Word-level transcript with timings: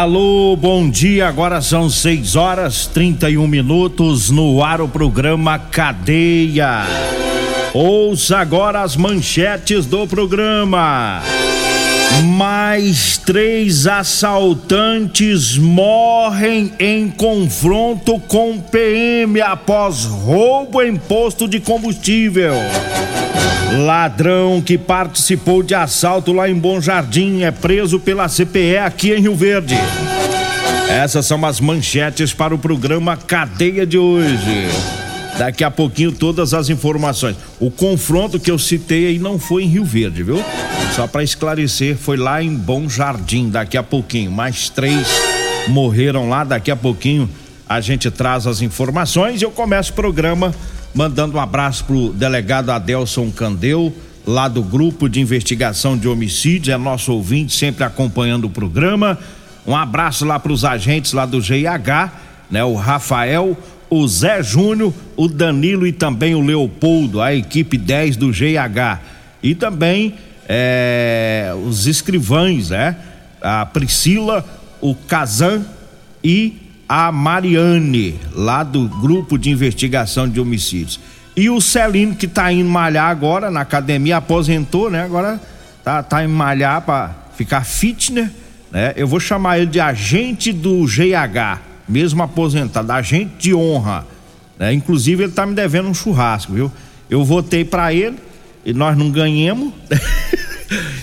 Alô, 0.00 0.54
bom 0.54 0.88
dia. 0.88 1.26
Agora 1.26 1.60
são 1.60 1.90
6 1.90 2.36
horas 2.36 2.86
31 2.86 3.48
minutos 3.48 4.30
no 4.30 4.62
ar 4.62 4.80
o 4.80 4.86
programa 4.86 5.58
Cadeia. 5.58 6.84
Ouça 7.74 8.38
agora 8.38 8.82
as 8.82 8.94
manchetes 8.94 9.86
do 9.86 10.06
programa. 10.06 11.20
Mais 12.24 13.16
três 13.18 13.86
assaltantes 13.86 15.56
morrem 15.56 16.72
em 16.78 17.08
confronto 17.08 18.18
com 18.20 18.58
PM 18.58 19.40
após 19.40 20.04
roubo 20.04 20.82
em 20.82 20.96
posto 20.96 21.46
de 21.46 21.60
combustível. 21.60 22.54
Ladrão 23.84 24.60
que 24.60 24.76
participou 24.76 25.62
de 25.62 25.74
assalto 25.74 26.32
lá 26.32 26.48
em 26.48 26.54
Bom 26.54 26.80
Jardim 26.80 27.42
é 27.42 27.50
preso 27.50 28.00
pela 28.00 28.28
CPE 28.28 28.78
aqui 28.78 29.12
em 29.12 29.20
Rio 29.20 29.36
Verde. 29.36 29.76
Essas 30.88 31.26
são 31.26 31.44
as 31.44 31.60
manchetes 31.60 32.32
para 32.32 32.54
o 32.54 32.58
programa 32.58 33.16
Cadeia 33.16 33.86
de 33.86 33.98
hoje. 33.98 34.68
Daqui 35.38 35.62
a 35.62 35.70
pouquinho 35.70 36.10
todas 36.10 36.52
as 36.52 36.68
informações. 36.68 37.36
O 37.60 37.70
confronto 37.70 38.40
que 38.40 38.50
eu 38.50 38.58
citei 38.58 39.06
aí 39.06 39.18
não 39.18 39.38
foi 39.38 39.62
em 39.62 39.68
Rio 39.68 39.84
Verde, 39.84 40.22
viu? 40.22 40.42
Só 40.96 41.06
para 41.06 41.22
esclarecer, 41.22 41.96
foi 41.96 42.16
lá 42.16 42.42
em 42.42 42.54
Bom 42.54 42.88
Jardim. 42.88 43.48
Daqui 43.48 43.76
a 43.76 43.82
pouquinho, 43.82 44.32
mais 44.32 44.68
três 44.68 45.06
morreram 45.68 46.28
lá. 46.28 46.42
Daqui 46.42 46.70
a 46.70 46.76
pouquinho 46.76 47.30
a 47.68 47.80
gente 47.80 48.10
traz 48.10 48.46
as 48.46 48.60
informações 48.62 49.40
e 49.40 49.44
eu 49.44 49.50
começo 49.50 49.92
o 49.92 49.94
programa 49.94 50.52
mandando 50.94 51.36
um 51.36 51.40
abraço 51.40 51.84
pro 51.84 52.12
delegado 52.12 52.70
Adelson 52.70 53.30
Candeu, 53.30 53.94
lá 54.26 54.48
do 54.48 54.62
grupo 54.62 55.08
de 55.08 55.20
investigação 55.20 55.96
de 55.96 56.08
homicídios, 56.08 56.74
é 56.74 56.76
nosso 56.76 57.12
ouvinte, 57.12 57.54
sempre 57.54 57.84
acompanhando 57.84 58.46
o 58.46 58.50
programa. 58.50 59.18
Um 59.66 59.76
abraço 59.76 60.24
lá 60.24 60.38
para 60.38 60.52
os 60.52 60.64
agentes 60.64 61.12
lá 61.12 61.26
do 61.26 61.40
GIH, 61.40 62.12
né? 62.50 62.64
O 62.64 62.74
Rafael, 62.74 63.56
o 63.90 64.06
Zé 64.06 64.42
Júnior, 64.42 64.92
o 65.16 65.28
Danilo 65.28 65.86
e 65.86 65.92
também 65.92 66.34
o 66.34 66.40
Leopoldo, 66.40 67.20
a 67.20 67.34
equipe 67.34 67.78
10 67.78 68.16
do 68.16 68.32
GIH. 68.32 69.00
E 69.42 69.54
também 69.54 70.14
é, 70.48 71.52
os 71.66 71.86
escrivães, 71.86 72.70
né? 72.70 72.96
A 73.40 73.64
Priscila, 73.66 74.44
o 74.80 74.94
Kazan 74.94 75.64
e 76.22 76.56
a 76.88 77.12
Mariane, 77.12 78.18
lá 78.32 78.62
do 78.62 78.88
grupo 78.88 79.38
de 79.38 79.50
investigação 79.50 80.28
de 80.28 80.40
homicídios. 80.40 80.98
E 81.36 81.50
o 81.50 81.60
Celino, 81.60 82.16
que 82.16 82.26
tá 82.26 82.50
indo 82.50 82.68
malhar 82.68 83.10
agora 83.10 83.50
na 83.50 83.60
academia, 83.60 84.16
aposentou, 84.16 84.90
né? 84.90 85.04
Agora 85.04 85.40
tá, 85.84 86.02
tá 86.02 86.24
indo 86.24 86.32
malhar 86.32 86.80
pra 86.82 87.14
ficar 87.36 87.64
fitness, 87.64 88.30
né? 88.72 88.92
Eu 88.96 89.06
vou 89.06 89.20
chamar 89.20 89.58
ele 89.58 89.66
de 89.66 89.78
agente 89.78 90.52
do 90.52 90.84
GH, 90.84 91.60
mesmo 91.88 92.22
aposentado, 92.22 92.90
agente 92.92 93.32
de 93.38 93.54
honra. 93.54 94.06
Né? 94.58 94.72
Inclusive, 94.72 95.24
ele 95.24 95.32
tá 95.32 95.46
me 95.46 95.54
devendo 95.54 95.88
um 95.88 95.94
churrasco, 95.94 96.52
viu? 96.52 96.70
Eu 97.08 97.24
votei 97.24 97.64
para 97.64 97.92
ele 97.92 98.16
e 98.64 98.72
nós 98.72 98.96
não 98.96 99.10
ganhamos. 99.10 99.72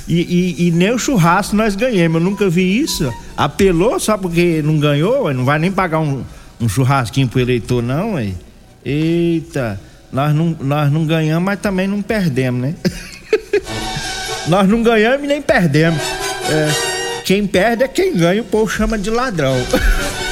E, 0.08 0.22
e, 0.60 0.68
e, 0.68 0.72
nem 0.72 0.92
o 0.92 1.00
churrasco 1.00 1.56
nós 1.56 1.76
ganhamos. 1.76 2.22
Eu 2.22 2.30
nunca 2.30 2.48
vi 2.48 2.80
isso. 2.80 3.12
Apelou 3.36 4.00
só 4.00 4.16
porque 4.16 4.62
não 4.64 4.78
ganhou, 4.78 5.34
não 5.34 5.44
vai 5.44 5.58
nem 5.58 5.72
pagar 5.72 6.00
um, 6.00 6.24
um 6.62 6.70
churrasquinho 6.70 7.28
pro 7.28 7.40
eleitor, 7.40 7.82
não, 7.82 8.16
aí. 8.16 8.36
Eita, 8.86 9.80
nós 10.12 10.36
não, 10.36 10.56
nós 10.60 10.92
não 10.92 11.06
ganhamos, 11.06 11.44
mas 11.44 11.60
também 11.60 11.88
não 11.88 12.02
perdemos, 12.02 12.62
né? 12.62 12.76
nós 14.48 14.68
não 14.68 14.84
ganhamos 14.84 15.24
e 15.24 15.28
nem 15.28 15.42
perdemos. 15.42 16.00
É, 16.48 17.22
quem 17.24 17.48
perde 17.48 17.84
é 17.84 17.88
quem 17.88 18.16
ganha, 18.16 18.44
o 18.44 18.46
povo 18.46 18.70
chama 18.70 19.00
de 19.00 19.10
ladrão. 19.10 19.56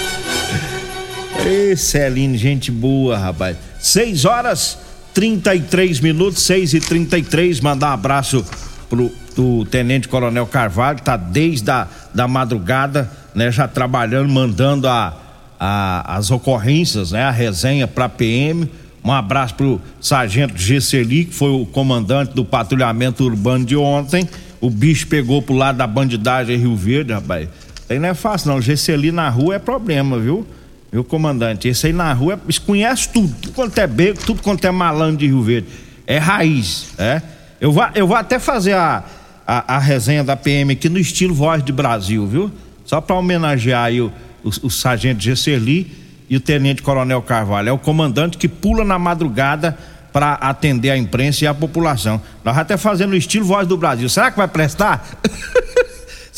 Ei, 1.46 1.76
Celine, 1.76 2.38
gente 2.38 2.72
boa, 2.72 3.18
rapaz. 3.18 3.58
6 3.80 4.24
horas 4.26 4.80
33 5.14 6.00
minutos, 6.00 6.42
6 6.44 6.74
e 6.74 6.80
33 6.80 7.59
Mandar 7.59 7.90
um 7.90 7.94
abraço 7.94 8.46
pro 8.90 9.12
do 9.36 9.66
Tenente 9.66 10.08
Coronel 10.08 10.46
Carvalho, 10.46 11.02
tá 11.02 11.18
desde 11.18 11.70
a 11.70 11.88
da 12.14 12.28
madrugada, 12.28 13.09
né, 13.34 13.52
já 13.52 13.68
trabalhando, 13.68 14.30
mandando 14.30 14.88
a, 14.88 15.18
a 15.59 16.18
as 16.18 16.30
ocorrências, 16.30 17.12
né, 17.12 17.24
a 17.24 17.31
resenha 17.31 17.88
para 17.88 18.08
PM. 18.08 18.70
Um 19.04 19.12
abraço 19.12 19.56
pro 19.56 19.81
Sargento 20.00 20.58
Gesseli, 20.58 21.25
que 21.25 21.34
foi 21.34 21.50
o 21.50 21.66
comandante 21.66 22.34
do 22.34 22.46
patrulhamento 22.46 23.24
urbano 23.24 23.66
de 23.66 23.75
ontem. 23.75 24.30
O 24.62 24.70
bicho 24.70 25.08
pegou 25.08 25.42
pro 25.42 25.56
lado 25.56 25.78
da 25.78 25.88
bandidagem 25.88 26.58
Rio 26.58 26.75
Verde, 26.75 27.12
rapaz. 27.12 27.50
Aí 27.90 28.00
não 28.00 28.08
é 28.08 28.14
fácil, 28.14 28.50
não. 28.50 28.62
Gesseli 28.62 29.12
na 29.12 29.28
rua 29.28 29.56
é 29.56 29.60
problema, 29.60 30.18
viu? 30.18 30.48
Meu 30.94 31.04
comandante, 31.04 31.68
esse 31.68 31.88
aí 31.88 31.94
na 31.94 32.14
rua 32.14 32.40
é, 32.48 32.59
conhece 32.68 33.09
tudo, 33.09 33.34
tudo 33.42 33.54
quanto 33.54 33.76
é 33.80 33.88
beco, 33.88 34.24
tudo 34.24 34.44
quanto 34.44 34.64
é 34.64 34.70
malandro 34.70 35.18
de 35.18 35.26
Rio 35.26 35.42
Verde. 35.42 35.68
É 36.06 36.20
raiz, 36.20 36.94
é? 37.00 37.20
Eu 37.59 37.72
vou, 37.72 37.84
eu 37.96 38.06
vou 38.06 38.16
até 38.16 38.38
fazer 38.38 38.74
a, 38.74 39.04
a, 39.48 39.78
a, 39.78 39.80
resenha 39.80 40.24
da 40.24 40.36
PM 40.36 40.72
aqui 40.72 40.88
no 40.90 41.00
estilo 41.00 41.34
Voz 41.34 41.64
de 41.64 41.72
Brasil, 41.72 42.28
viu? 42.28 42.52
Só 42.86 43.02
para 43.02 43.16
homenagear 43.16 43.86
aí 43.86 44.02
o, 44.02 44.12
o, 44.44 44.50
o 44.68 44.70
sargento 44.70 45.20
Gesserli 45.20 45.92
e 46.30 46.38
o 46.38 46.40
tenente 46.40 46.84
coronel 46.84 47.24
Carvalho. 47.24 47.70
É 47.70 47.72
o 47.72 47.80
comandante 47.80 48.38
que 48.38 48.48
pula 48.48 48.86
na 48.86 49.00
madrugada 49.00 49.75
para 50.12 50.34
atender 50.34 50.92
a 50.92 50.98
imprensa 50.98 51.44
e 51.44 51.48
a 51.48 51.56
população. 51.56 52.22
Nós 52.46 52.56
até 52.56 52.78
fazendo 52.78 53.10
no 53.10 53.16
estilo 53.16 53.46
Voz 53.46 53.68
do 53.68 53.75
Brasil. 53.75 54.08
Será 54.08 54.30
que 54.30 54.38
vai 54.38 54.48
prestar? 54.48 55.04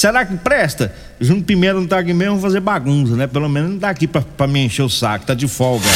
Será 0.05 0.23
que 0.23 0.37
presta? 0.37 0.93
Junto 1.19 1.45
Pimenta 1.45 1.73
não 1.73 1.87
tá 1.87 1.97
aqui 1.97 2.13
mesmo, 2.13 2.39
fazer 2.39 2.59
bagunça, 2.59 3.15
né? 3.15 3.25
Pelo 3.25 3.49
menos 3.49 3.71
não 3.71 3.79
tá 3.79 3.89
aqui 3.89 4.05
pra, 4.05 4.21
pra 4.21 4.45
me 4.45 4.59
encher 4.63 4.83
o 4.83 4.89
saco, 4.89 5.25
tá 5.25 5.33
de 5.33 5.47
folga. 5.47 5.87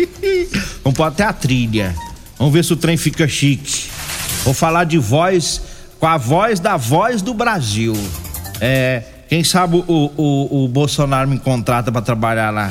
vamos 0.82 0.96
pôr 0.96 1.04
até 1.04 1.24
a 1.24 1.32
trilha. 1.34 1.94
Vamos 2.38 2.54
ver 2.54 2.64
se 2.64 2.72
o 2.72 2.76
trem 2.76 2.96
fica 2.96 3.28
chique. 3.28 3.90
Vou 4.44 4.54
falar 4.54 4.84
de 4.84 4.96
voz 4.96 5.60
com 6.00 6.06
a 6.06 6.16
voz 6.16 6.58
da 6.58 6.78
voz 6.78 7.20
do 7.20 7.34
Brasil. 7.34 7.94
É, 8.62 9.02
quem 9.28 9.44
sabe 9.44 9.76
o, 9.76 10.10
o, 10.16 10.64
o 10.64 10.68
Bolsonaro 10.68 11.28
me 11.28 11.38
contrata 11.38 11.92
para 11.92 12.00
trabalhar 12.00 12.48
lá. 12.48 12.68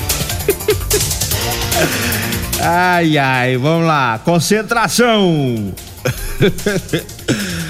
ai, 2.60 3.16
ai, 3.20 3.58
vamos 3.58 3.86
lá. 3.86 4.20
Concentração. 4.26 5.72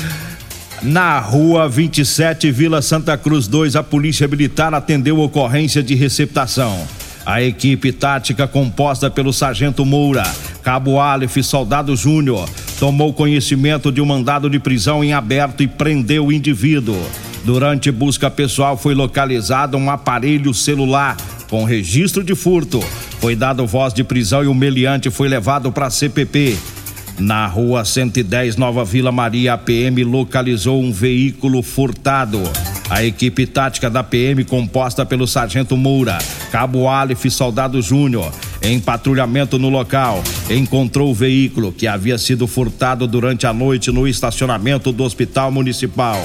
Na 0.83 1.17
rua 1.17 1.69
27, 1.69 2.51
Vila 2.51 2.81
Santa 2.81 3.17
Cruz 3.17 3.47
2, 3.47 3.77
a 3.77 3.81
Polícia 3.81 4.27
Militar 4.27 4.73
atendeu 4.73 5.17
ocorrência 5.21 5.81
de 5.81 5.95
receptação. 5.95 6.85
A 7.25 7.41
equipe 7.41 7.93
tática 7.93 8.45
composta 8.49 9.09
pelo 9.09 9.31
Sargento 9.31 9.85
Moura, 9.85 10.23
Cabo 10.61 10.99
Aleph 10.99 11.37
e 11.37 11.43
Soldado 11.43 11.95
Júnior 11.95 12.49
tomou 12.81 13.13
conhecimento 13.13 13.93
de 13.93 14.01
um 14.01 14.05
mandado 14.05 14.49
de 14.49 14.59
prisão 14.59 15.01
em 15.01 15.13
aberto 15.13 15.63
e 15.63 15.69
prendeu 15.69 16.25
o 16.25 16.33
indivíduo. 16.33 17.01
Durante 17.45 17.89
busca 17.89 18.29
pessoal 18.29 18.75
foi 18.75 18.93
localizado 18.93 19.77
um 19.77 19.89
aparelho 19.89 20.53
celular 20.53 21.15
com 21.49 21.63
registro 21.63 22.25
de 22.25 22.35
furto. 22.35 22.81
Foi 23.21 23.37
dado 23.37 23.65
voz 23.65 23.93
de 23.93 24.03
prisão 24.03 24.43
e 24.43 24.47
o 24.47 24.53
meliante 24.53 25.09
foi 25.09 25.29
levado 25.29 25.71
para 25.71 25.85
a 25.85 25.89
CPP. 25.89 26.57
Na 27.19 27.45
rua 27.45 27.85
110, 27.85 28.57
Nova 28.57 28.83
Vila 28.83 29.11
Maria, 29.11 29.53
a 29.53 29.57
PM 29.57 30.03
localizou 30.03 30.81
um 30.81 30.91
veículo 30.91 31.61
furtado. 31.61 32.41
A 32.89 33.03
equipe 33.03 33.45
tática 33.45 33.89
da 33.89 34.03
PM, 34.03 34.43
composta 34.43 35.05
pelo 35.05 35.27
Sargento 35.27 35.77
Moura, 35.77 36.17
Cabo 36.51 36.87
Aleph 36.87 37.25
e 37.25 37.31
Soldado 37.31 37.81
Júnior, 37.81 38.31
em 38.61 38.79
patrulhamento 38.79 39.59
no 39.59 39.69
local, 39.69 40.23
encontrou 40.49 41.11
o 41.11 41.13
veículo 41.13 41.71
que 41.71 41.87
havia 41.87 42.17
sido 42.17 42.47
furtado 42.47 43.07
durante 43.07 43.45
a 43.45 43.53
noite 43.53 43.91
no 43.91 44.07
estacionamento 44.07 44.91
do 44.91 45.03
Hospital 45.03 45.51
Municipal. 45.51 46.21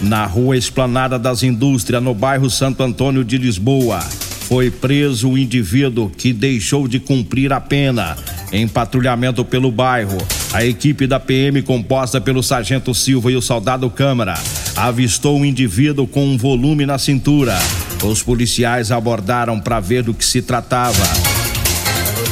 Na 0.00 0.26
rua 0.26 0.56
Esplanada 0.56 1.18
das 1.18 1.42
Indústrias, 1.42 2.02
no 2.02 2.14
bairro 2.14 2.48
Santo 2.50 2.82
Antônio 2.82 3.24
de 3.24 3.38
Lisboa, 3.38 4.00
foi 4.44 4.70
preso 4.70 5.30
o 5.30 5.38
indivíduo 5.38 6.10
que 6.10 6.32
deixou 6.32 6.86
de 6.86 7.00
cumprir 7.00 7.52
a 7.52 7.60
pena. 7.60 8.16
Em 8.52 8.68
patrulhamento 8.68 9.42
pelo 9.44 9.72
bairro, 9.72 10.18
a 10.52 10.64
equipe 10.64 11.06
da 11.06 11.18
PM, 11.18 11.62
composta 11.62 12.20
pelo 12.20 12.42
Sargento 12.42 12.94
Silva 12.94 13.32
e 13.32 13.36
o 13.36 13.42
Soldado 13.42 13.88
Câmara, 13.88 14.34
avistou 14.76 15.38
um 15.38 15.44
indivíduo 15.44 16.06
com 16.06 16.26
um 16.26 16.36
volume 16.36 16.84
na 16.84 16.98
cintura. 16.98 17.58
Os 18.02 18.22
policiais 18.22 18.92
abordaram 18.92 19.58
para 19.58 19.80
ver 19.80 20.02
do 20.02 20.12
que 20.12 20.24
se 20.24 20.42
tratava. 20.42 21.04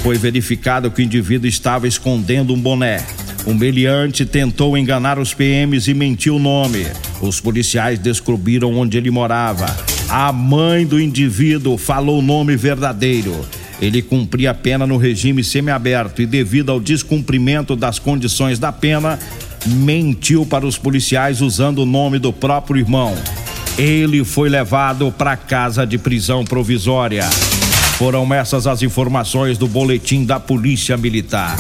Foi 0.03 0.19
verificado 0.19 0.91
que 0.91 1.01
o 1.01 1.05
indivíduo 1.05 1.49
estava 1.49 1.89
escondendo 1.89 2.53
um 2.53 2.61
boné. 2.61 3.05
O 3.47 3.55
meliante 3.55 4.27
tentou 4.27 4.77
enganar 4.77 5.19
os 5.19 5.33
PMs 5.33 5.89
e 5.89 5.95
mentiu 5.95 6.37
o 6.37 6.39
nome. 6.39 6.87
Os 7.23 7.41
policiais 7.41 7.99
descobriram 7.99 8.77
onde 8.77 8.99
ele 8.99 9.11
morava. 9.11 9.67
A 10.13 10.31
mãe 10.31 10.87
do 10.87 11.01
indivíduo 11.01 11.79
falou 11.79 12.19
o 12.19 12.23
nome 12.23 12.55
verdadeiro. 12.55 13.35
Ele 13.81 14.03
cumpria 14.03 14.51
a 14.51 14.55
pena 14.55 14.87
no 14.87 14.99
regime 14.99 15.43
semiaberto 15.43 16.21
e, 16.21 16.27
devido 16.27 16.71
ao 16.71 16.79
descumprimento 16.79 17.75
das 17.75 17.99
condições 17.99 18.59
da 18.59 18.71
pena, 18.71 19.19
mentiu 19.65 20.45
para 20.45 20.67
os 20.67 20.77
policiais 20.77 21.41
usando 21.41 21.79
o 21.79 21.87
nome 21.87 22.19
do 22.19 22.31
próprio 22.31 22.79
irmão. 22.79 23.15
Ele 23.79 24.23
foi 24.23 24.51
levado 24.51 25.11
para 25.17 25.35
casa 25.35 25.87
de 25.87 25.97
prisão 25.97 26.45
provisória. 26.45 27.25
Foram 27.97 28.35
essas 28.35 28.67
as 28.67 28.83
informações 28.83 29.57
do 29.57 29.67
boletim 29.67 30.27
da 30.27 30.39
Polícia 30.39 30.95
Militar. 30.95 31.57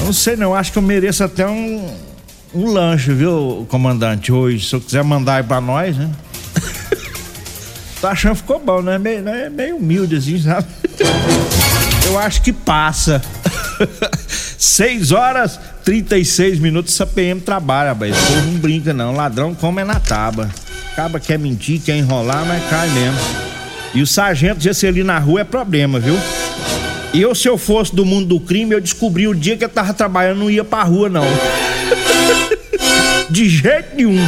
Eu 0.00 0.06
não 0.06 0.12
sei 0.12 0.34
não, 0.34 0.56
acho 0.56 0.72
que 0.72 0.78
eu 0.78 0.82
mereço 0.82 1.22
até 1.22 1.46
um, 1.46 1.88
um 2.52 2.66
lanche, 2.72 3.12
viu, 3.12 3.64
comandante, 3.68 4.32
hoje. 4.32 4.68
Se 4.68 4.74
eu 4.74 4.80
quiser 4.80 5.04
mandar 5.04 5.36
aí 5.36 5.44
pra 5.44 5.60
nós, 5.60 5.96
né? 5.96 6.10
Tô 8.00 8.06
achando 8.06 8.32
que 8.32 8.38
ficou 8.38 8.60
bom, 8.60 8.80
né? 8.80 8.98
Meio, 8.98 9.22
né? 9.22 9.50
meio 9.50 9.76
humilde 9.76 10.16
assim, 10.16 10.40
sabe? 10.40 10.66
Eu 12.06 12.18
acho 12.18 12.42
que 12.42 12.52
passa. 12.52 13.20
6 14.56 15.12
horas 15.12 15.58
36 15.84 16.58
minutos, 16.58 16.94
essa 16.94 17.06
PM 17.06 17.40
trabalha, 17.40 17.94
mas 17.94 18.16
o 18.16 18.46
não 18.46 18.58
brinca 18.58 18.92
não. 18.92 19.14
Ladrão 19.14 19.54
come 19.54 19.82
é 19.82 19.84
na 19.84 19.98
tábua. 19.98 20.48
Acaba 20.92 21.18
quer 21.20 21.38
mentir, 21.38 21.80
quer 21.80 21.96
enrolar, 21.96 22.44
mas 22.44 22.62
cai 22.68 22.88
mesmo. 22.90 23.18
E 23.94 24.02
o 24.02 24.06
sargento 24.06 24.60
disse 24.60 24.86
ali 24.86 25.02
na 25.02 25.18
rua 25.18 25.40
é 25.40 25.44
problema, 25.44 25.98
viu? 25.98 26.18
Eu, 27.14 27.34
se 27.34 27.48
eu 27.48 27.56
fosse 27.56 27.94
do 27.94 28.04
mundo 28.04 28.26
do 28.26 28.40
crime, 28.40 28.74
eu 28.74 28.80
descobri 28.80 29.26
o 29.26 29.34
dia 29.34 29.56
que 29.56 29.64
eu 29.64 29.68
tava 29.68 29.94
trabalhando, 29.94 30.40
não 30.40 30.50
ia 30.50 30.62
pra 30.62 30.82
rua, 30.82 31.08
não. 31.08 31.24
De 33.30 33.48
jeito 33.48 33.96
nenhum. 33.96 34.18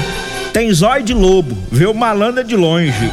Tem 0.53 0.73
zóio 0.73 1.03
de 1.03 1.15
lobo, 1.15 1.57
vê 1.71 1.87
o 1.87 1.95
malandro 1.95 2.41
é 2.41 2.45
de 2.45 2.57
longe. 2.57 3.13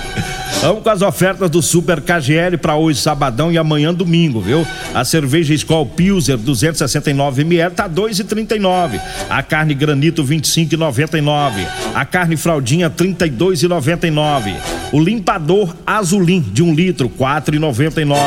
Vamos 0.59 0.81
com 0.81 0.89
as 0.89 1.03
ofertas 1.03 1.49
do 1.51 1.61
Super 1.61 2.01
KGL 2.01 2.57
para 2.57 2.75
hoje, 2.75 2.99
sabadão 2.99 3.51
e 3.51 3.57
amanhã, 3.59 3.93
domingo, 3.93 4.41
viu? 4.41 4.65
A 4.93 5.05
cerveja 5.05 5.53
Skol 5.53 5.85
Pilser 5.85 6.35
269 6.35 7.43
ml 7.43 7.75
tá 7.75 7.87
2,39. 7.87 8.99
A 9.29 9.43
carne 9.43 9.75
granito 9.75 10.23
25,99. 10.23 11.65
A 11.93 12.03
carne 12.05 12.35
fraldinha 12.35 12.89
32,99. 12.89 14.55
O 14.91 14.99
limpador 14.99 15.75
azulim 15.85 16.41
de 16.41 16.63
um 16.63 16.73
litro 16.73 17.07
4,99. 17.07 18.17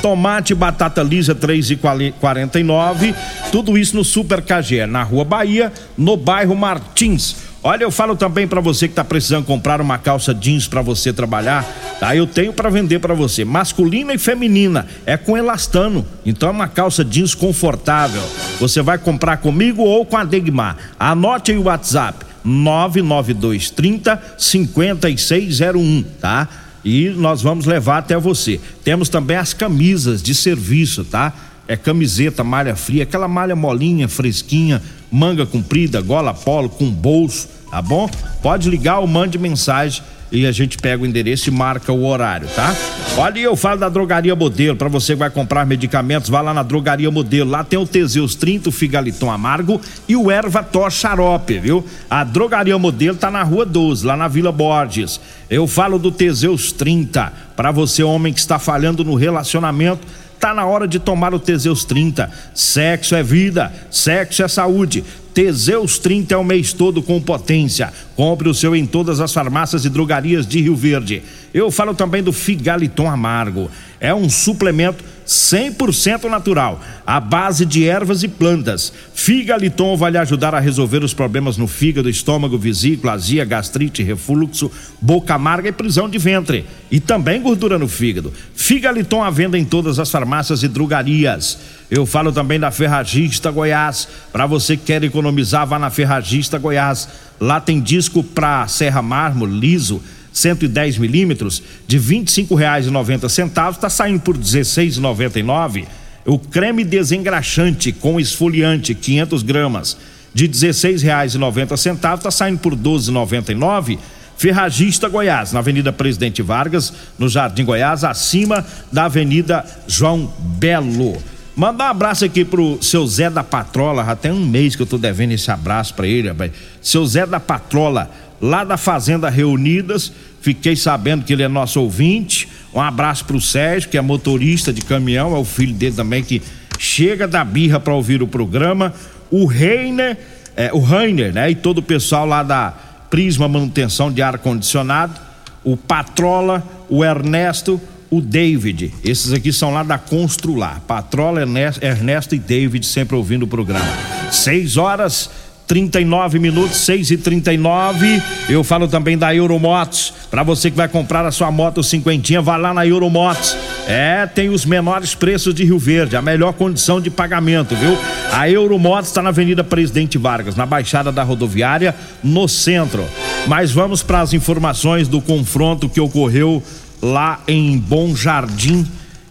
Tomate 0.00 0.54
batata 0.54 1.02
lisa 1.02 1.34
3,49. 1.34 3.14
Tudo 3.52 3.76
isso 3.76 3.94
no 3.96 4.04
Super 4.04 4.40
KGL, 4.40 4.90
na 4.90 5.02
Rua 5.02 5.24
Bahia, 5.24 5.70
no 5.96 6.16
bairro 6.16 6.56
Martins. 6.56 7.45
Olha, 7.62 7.82
eu 7.82 7.90
falo 7.90 8.14
também 8.14 8.46
para 8.46 8.60
você 8.60 8.86
que 8.86 8.94
tá 8.94 9.02
precisando 9.04 9.44
comprar 9.44 9.80
uma 9.80 9.98
calça 9.98 10.32
jeans 10.32 10.68
para 10.68 10.82
você 10.82 11.12
trabalhar, 11.12 11.64
tá? 11.98 12.14
Eu 12.14 12.26
tenho 12.26 12.52
para 12.52 12.70
vender 12.70 13.00
para 13.00 13.12
você, 13.12 13.44
masculina 13.44 14.14
e 14.14 14.18
feminina, 14.18 14.86
é 15.04 15.16
com 15.16 15.36
elastano. 15.36 16.06
Então 16.24 16.48
é 16.48 16.52
uma 16.52 16.68
calça 16.68 17.04
jeans 17.04 17.34
confortável. 17.34 18.22
Você 18.60 18.82
vai 18.82 18.98
comprar 18.98 19.38
comigo 19.38 19.82
ou 19.82 20.06
com 20.06 20.16
a 20.16 20.22
Degmar. 20.22 20.76
Anote 20.98 21.50
aí 21.50 21.58
o 21.58 21.64
WhatsApp: 21.64 22.24
99230 22.44 24.22
5601, 24.38 26.04
tá? 26.20 26.48
E 26.84 27.08
nós 27.10 27.42
vamos 27.42 27.66
levar 27.66 27.98
até 27.98 28.16
você. 28.16 28.60
Temos 28.84 29.08
também 29.08 29.36
as 29.36 29.52
camisas 29.52 30.22
de 30.22 30.36
serviço, 30.36 31.04
tá? 31.04 31.32
É 31.68 31.76
camiseta, 31.76 32.44
malha 32.44 32.76
fria, 32.76 33.02
aquela 33.02 33.28
malha 33.28 33.56
molinha, 33.56 34.08
fresquinha, 34.08 34.82
manga 35.10 35.44
comprida, 35.44 36.00
gola 36.00 36.32
polo 36.32 36.68
com 36.68 36.90
bolso 36.90 37.56
tá 37.70 37.82
bom? 37.82 38.08
Pode 38.42 38.70
ligar 38.70 39.00
ou 39.00 39.06
mande 39.06 39.38
mensagem 39.38 40.02
e 40.32 40.46
a 40.46 40.50
gente 40.50 40.76
pega 40.78 41.02
o 41.02 41.06
endereço 41.06 41.48
e 41.48 41.52
marca 41.52 41.92
o 41.92 42.04
horário, 42.04 42.48
tá? 42.48 42.74
Olha, 43.16 43.38
eu 43.38 43.54
falo 43.54 43.78
da 43.78 43.88
Drogaria 43.88 44.34
Modelo, 44.34 44.76
para 44.76 44.88
você 44.88 45.12
que 45.12 45.20
vai 45.20 45.30
comprar 45.30 45.64
medicamentos, 45.64 46.28
vá 46.28 46.40
lá 46.40 46.52
na 46.52 46.62
Drogaria 46.62 47.10
Modelo, 47.10 47.50
lá 47.50 47.62
tem 47.62 47.78
o 47.78 47.86
Teseus 47.86 48.34
30, 48.34 48.68
o 48.68 48.72
Figaliton 48.72 49.30
Amargo 49.30 49.80
e 50.08 50.16
o 50.16 50.30
Erva 50.30 50.62
Tor 50.62 50.90
Xarope, 50.90 51.58
viu? 51.58 51.84
A 52.10 52.24
Drogaria 52.24 52.76
Modelo 52.78 53.16
tá 53.16 53.30
na 53.30 53.42
Rua 53.42 53.64
12, 53.64 54.04
lá 54.04 54.16
na 54.16 54.26
Vila 54.26 54.50
Borges. 54.50 55.20
Eu 55.48 55.66
falo 55.66 55.98
do 55.98 56.10
Teseus 56.10 56.72
30, 56.72 57.32
para 57.54 57.70
você 57.70 58.02
homem 58.02 58.32
que 58.32 58.40
está 58.40 58.58
falhando 58.58 59.04
no 59.04 59.14
relacionamento, 59.14 60.06
Tá 60.38 60.54
na 60.54 60.66
hora 60.66 60.86
de 60.86 60.98
tomar 60.98 61.34
o 61.34 61.38
Teseus 61.38 61.84
30. 61.84 62.30
Sexo 62.54 63.14
é 63.14 63.22
vida, 63.22 63.72
sexo 63.90 64.42
é 64.42 64.48
saúde. 64.48 65.04
Teseus 65.32 65.98
30 65.98 66.34
é 66.34 66.36
o 66.38 66.44
mês 66.44 66.72
todo 66.72 67.02
com 67.02 67.20
potência. 67.20 67.92
Compre 68.14 68.48
o 68.48 68.54
seu 68.54 68.74
em 68.74 68.86
todas 68.86 69.20
as 69.20 69.32
farmácias 69.32 69.84
e 69.84 69.90
drogarias 69.90 70.46
de 70.46 70.62
Rio 70.62 70.74
Verde. 70.74 71.22
Eu 71.52 71.70
falo 71.70 71.94
também 71.94 72.22
do 72.22 72.32
Figaliton 72.32 73.10
Amargo. 73.10 73.70
É 74.00 74.14
um 74.14 74.30
suplemento 74.30 75.04
100% 75.26 76.30
natural, 76.30 76.80
à 77.04 77.18
base 77.18 77.66
de 77.66 77.86
ervas 77.86 78.22
e 78.22 78.28
plantas. 78.28 78.92
Figaliton 79.12 79.96
vai 79.96 80.12
lhe 80.12 80.18
ajudar 80.18 80.54
a 80.54 80.60
resolver 80.60 81.02
os 81.02 81.12
problemas 81.12 81.56
no 81.56 81.66
fígado, 81.66 82.08
estômago, 82.08 82.56
vesícula, 82.56 83.14
azia, 83.14 83.44
gastrite, 83.44 84.02
refluxo, 84.02 84.70
boca 85.00 85.34
amarga 85.34 85.68
e 85.68 85.72
prisão 85.72 86.08
de 86.08 86.18
ventre. 86.18 86.64
E 86.90 87.00
também 87.00 87.42
gordura 87.42 87.78
no 87.78 87.88
fígado. 87.88 88.32
Figaliton 88.54 89.22
à 89.22 89.30
venda 89.30 89.58
em 89.58 89.64
todas 89.64 89.98
as 89.98 90.10
farmácias 90.10 90.62
e 90.62 90.68
drogarias. 90.68 91.58
Eu 91.90 92.06
falo 92.06 92.32
também 92.32 92.60
da 92.60 92.70
Ferragista 92.70 93.50
Goiás. 93.50 94.08
Para 94.32 94.46
você 94.46 94.76
que 94.76 94.84
quer 94.84 95.02
economizar, 95.02 95.66
vá 95.66 95.78
na 95.78 95.90
Ferragista 95.90 96.58
Goiás. 96.58 97.08
Lá 97.40 97.60
tem 97.60 97.80
disco 97.80 98.22
para 98.22 98.66
serra 98.68 99.02
mármore 99.02 99.52
liso 99.52 100.00
110 100.36 100.98
milímetros, 100.98 101.62
de 101.86 101.96
R$ 101.96 102.04
25,90 102.04 103.70
está 103.72 103.88
saindo 103.88 104.20
por 104.20 104.36
R$ 104.36 104.42
16,99. 104.42 105.86
O 106.26 106.38
creme 106.38 106.84
desengraxante 106.84 107.90
com 107.90 108.20
esfoliante 108.20 108.94
500 108.94 109.42
gramas 109.42 109.96
de 110.34 110.44
R$ 110.44 110.52
16,90 110.52 111.94
está 111.94 112.30
saindo 112.30 112.58
por 112.58 112.74
R$ 112.74 112.78
12,99. 112.78 113.98
Ferragista 114.36 115.08
Goiás, 115.08 115.52
na 115.52 115.60
Avenida 115.60 115.90
Presidente 115.90 116.42
Vargas, 116.42 116.92
no 117.18 117.26
Jardim 117.26 117.64
Goiás, 117.64 118.04
acima 118.04 118.62
da 118.92 119.06
Avenida 119.06 119.64
João 119.88 120.30
Belo. 120.38 121.16
Mandar 121.56 121.86
um 121.86 121.90
abraço 121.90 122.26
aqui 122.26 122.44
pro 122.44 122.78
seu 122.82 123.06
Zé 123.06 123.30
da 123.30 123.42
Patrola, 123.42 124.04
já 124.04 124.14
tem 124.14 124.30
um 124.30 124.44
mês 124.44 124.76
que 124.76 124.82
eu 124.82 124.86
tô 124.86 124.98
devendo 124.98 125.32
esse 125.32 125.50
abraço 125.50 125.94
para 125.94 126.06
ele, 126.06 126.28
rapaz. 126.28 126.52
Seu 126.82 127.06
Zé 127.06 127.24
da 127.24 127.40
Patrola, 127.40 128.10
lá 128.40 128.64
da 128.64 128.76
Fazenda 128.76 129.28
Reunidas. 129.28 130.12
Fiquei 130.40 130.76
sabendo 130.76 131.24
que 131.24 131.32
ele 131.32 131.42
é 131.42 131.48
nosso 131.48 131.80
ouvinte. 131.80 132.48
Um 132.74 132.80
abraço 132.80 133.24
pro 133.24 133.40
Sérgio, 133.40 133.88
que 133.90 133.98
é 133.98 134.00
motorista 134.00 134.72
de 134.72 134.82
caminhão, 134.82 135.34
é 135.34 135.38
o 135.38 135.44
filho 135.44 135.74
dele 135.74 135.96
também 135.96 136.22
que 136.22 136.42
chega 136.78 137.26
da 137.26 137.42
birra 137.42 137.80
para 137.80 137.94
ouvir 137.94 138.22
o 138.22 138.26
programa. 138.26 138.92
O 139.30 139.46
Reiner, 139.46 140.16
é, 140.56 140.70
o 140.72 140.80
Rainer, 140.80 141.32
né? 141.32 141.50
E 141.50 141.54
todo 141.54 141.78
o 141.78 141.82
pessoal 141.82 142.26
lá 142.26 142.42
da 142.42 142.72
Prisma 143.10 143.48
Manutenção 143.48 144.12
de 144.12 144.22
Ar 144.22 144.38
Condicionado. 144.38 145.18
O 145.64 145.76
Patrola, 145.76 146.62
o 146.88 147.04
Ernesto, 147.04 147.80
o 148.10 148.20
David. 148.20 148.92
Esses 149.02 149.32
aqui 149.32 149.52
são 149.52 149.72
lá 149.72 149.82
da 149.82 149.98
Constrular. 149.98 150.80
Patrola, 150.86 151.40
Ernesto 151.40 152.34
e 152.34 152.38
David 152.38 152.86
sempre 152.86 153.16
ouvindo 153.16 153.44
o 153.44 153.48
programa. 153.48 153.86
6 154.30 154.76
horas 154.76 155.30
39 155.66 156.38
minutos, 156.38 156.78
6 156.78 157.10
e 157.10 157.16
39 157.16 158.22
Eu 158.48 158.62
falo 158.62 158.86
também 158.86 159.18
da 159.18 159.34
Euromotos. 159.34 160.12
Para 160.30 160.42
você 160.42 160.70
que 160.70 160.76
vai 160.76 160.88
comprar 160.88 161.26
a 161.26 161.32
sua 161.32 161.50
moto 161.50 161.82
cinquentinha, 161.82 162.40
vá 162.40 162.56
lá 162.56 162.72
na 162.72 162.86
Euromotos. 162.86 163.56
É, 163.88 164.26
tem 164.26 164.48
os 164.48 164.64
menores 164.64 165.14
preços 165.14 165.54
de 165.54 165.64
Rio 165.64 165.78
Verde, 165.78 166.16
a 166.16 166.22
melhor 166.22 166.52
condição 166.52 167.00
de 167.00 167.10
pagamento, 167.10 167.74
viu? 167.74 167.96
A 168.32 168.48
Euromotos 168.48 169.08
está 169.08 169.22
na 169.22 169.30
Avenida 169.30 169.64
Presidente 169.64 170.18
Vargas, 170.18 170.54
na 170.54 170.66
Baixada 170.66 171.10
da 171.10 171.22
Rodoviária, 171.22 171.94
no 172.22 172.46
centro. 172.48 173.04
Mas 173.46 173.72
vamos 173.72 174.02
para 174.02 174.20
as 174.20 174.32
informações 174.32 175.08
do 175.08 175.20
confronto 175.20 175.88
que 175.88 176.00
ocorreu 176.00 176.62
lá 177.02 177.40
em 177.46 177.78
Bom 177.78 178.14
Jardim 178.14 178.86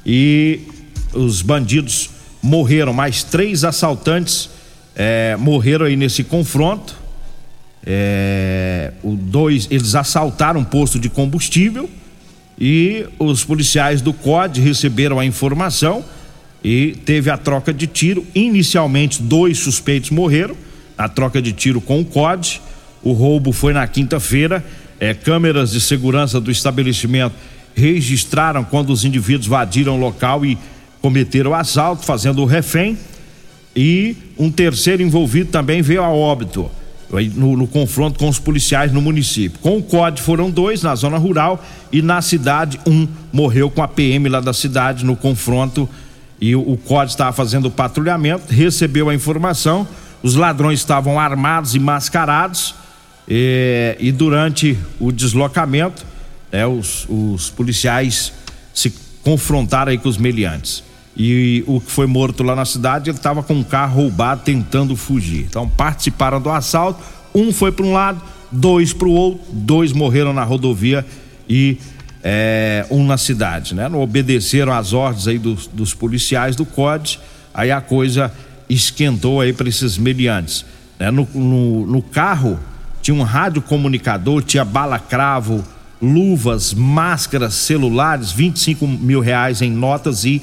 e 0.05 0.61
os 1.13 1.41
bandidos 1.41 2.09
morreram, 2.41 2.93
mais 2.93 3.23
três 3.23 3.63
assaltantes 3.63 4.54
é, 4.95 5.35
morreram 5.37 5.85
aí 5.85 5.95
nesse 5.95 6.23
confronto. 6.23 6.95
É, 7.85 8.93
o 9.03 9.15
dois, 9.15 9.67
eles 9.69 9.93
assaltaram 9.93 10.61
um 10.61 10.63
posto 10.63 10.99
de 10.99 11.09
combustível 11.09 11.87
e 12.59 13.05
os 13.19 13.43
policiais 13.43 14.01
do 14.01 14.13
COD 14.13 14.61
receberam 14.61 15.19
a 15.19 15.25
informação 15.25 16.03
e 16.63 16.97
teve 17.05 17.29
a 17.29 17.37
troca 17.37 17.73
de 17.73 17.85
tiro. 17.85 18.25
Inicialmente, 18.33 19.21
dois 19.21 19.59
suspeitos 19.59 20.09
morreram, 20.09 20.55
a 20.97 21.07
troca 21.09 21.41
de 21.41 21.51
tiro 21.51 21.81
com 21.81 21.99
o 21.99 22.05
COD. 22.05 22.61
O 23.03 23.11
roubo 23.11 23.51
foi 23.51 23.73
na 23.73 23.85
quinta-feira. 23.85 24.65
É, 24.99 25.13
câmeras 25.13 25.71
de 25.71 25.81
segurança 25.81 26.39
do 26.39 26.49
estabelecimento 26.49 27.35
registraram 27.75 28.63
quando 28.63 28.91
os 28.91 29.03
indivíduos 29.03 29.47
invadiram 29.47 29.97
o 29.97 29.99
local 29.99 30.45
e 30.45 30.57
cometeram 31.01 31.51
o 31.51 31.53
assalto, 31.53 32.05
fazendo 32.05 32.41
o 32.41 32.45
refém 32.45 32.97
e 33.75 34.15
um 34.37 34.49
terceiro 34.49 35.03
envolvido 35.03 35.51
também 35.51 35.81
veio 35.81 36.01
a 36.01 36.09
óbito 36.09 36.71
no, 37.35 37.57
no, 37.57 37.67
confronto 37.67 38.17
com 38.17 38.27
os 38.27 38.39
policiais 38.39 38.91
no 38.91 39.01
município. 39.01 39.59
Com 39.59 39.77
o 39.77 39.83
COD 39.83 40.21
foram 40.21 40.49
dois 40.49 40.81
na 40.81 40.95
zona 40.95 41.17
rural 41.17 41.63
e 41.91 42.01
na 42.01 42.21
cidade 42.21 42.79
um 42.85 43.07
morreu 43.31 43.69
com 43.69 43.83
a 43.83 43.87
PM 43.87 44.29
lá 44.29 44.39
da 44.39 44.53
cidade 44.53 45.05
no 45.05 45.15
confronto 45.15 45.89
e 46.39 46.55
o, 46.55 46.61
o 46.61 46.77
COD 46.77 47.11
estava 47.11 47.31
fazendo 47.33 47.65
o 47.65 47.71
patrulhamento, 47.71 48.53
recebeu 48.53 49.09
a 49.09 49.15
informação, 49.15 49.87
os 50.23 50.35
ladrões 50.35 50.79
estavam 50.79 51.19
armados 51.19 51.75
e 51.75 51.79
mascarados 51.79 52.75
e, 53.27 53.95
e 53.99 54.11
durante 54.11 54.77
o 54.99 55.11
deslocamento 55.11 56.05
é, 56.51 56.65
os, 56.65 57.05
os 57.09 57.49
policiais 57.49 58.33
se 58.73 58.93
confrontaram 59.23 59.91
aí 59.91 59.97
com 59.97 60.09
os 60.09 60.17
meliantes 60.17 60.83
e 61.15 61.63
o 61.65 61.79
que 61.79 61.91
foi 61.91 62.05
morto 62.05 62.43
lá 62.43 62.55
na 62.55 62.65
cidade, 62.65 63.09
ele 63.09 63.17
estava 63.17 63.41
com 63.41 63.53
um 63.53 63.63
carro 63.63 64.01
roubado 64.01 64.41
tentando 64.43 64.95
fugir. 64.95 65.45
Então 65.49 65.67
participaram 65.67 66.41
do 66.41 66.49
assalto, 66.49 67.01
um 67.33 67.53
foi 67.53 67.71
para 67.71 67.85
um 67.85 67.93
lado, 67.93 68.21
dois 68.51 68.91
para 68.91 69.07
o 69.07 69.11
outro, 69.11 69.41
dois 69.51 69.93
morreram 69.93 70.33
na 70.33 70.43
rodovia 70.43 71.05
e 71.47 71.77
é, 72.23 72.85
um 72.89 73.05
na 73.05 73.17
cidade, 73.17 73.75
né? 73.75 73.87
Não 73.87 74.01
obedeceram 74.01 74.73
às 74.73 74.93
ordens 74.93 75.27
aí 75.27 75.37
dos, 75.37 75.67
dos 75.67 75.93
policiais 75.93 76.55
do 76.55 76.65
COD, 76.65 77.19
aí 77.53 77.71
a 77.71 77.79
coisa 77.79 78.31
esquentou 78.67 79.39
aí 79.39 79.53
para 79.53 79.69
esses 79.69 79.97
meliantes. 79.97 80.65
Né? 80.99 81.11
No, 81.11 81.27
no, 81.33 81.85
no 81.85 82.01
carro 82.01 82.59
tinha 83.01 83.15
um 83.15 83.21
rádio 83.21 83.61
comunicador, 83.61 84.41
tinha 84.41 84.65
bala 84.65 84.97
cravo, 84.97 85.63
luvas, 86.01 86.73
máscaras, 86.73 87.53
celulares, 87.53 88.31
25 88.31 88.87
mil 88.87 89.19
reais 89.19 89.61
em 89.61 89.71
notas 89.71 90.25
e 90.25 90.41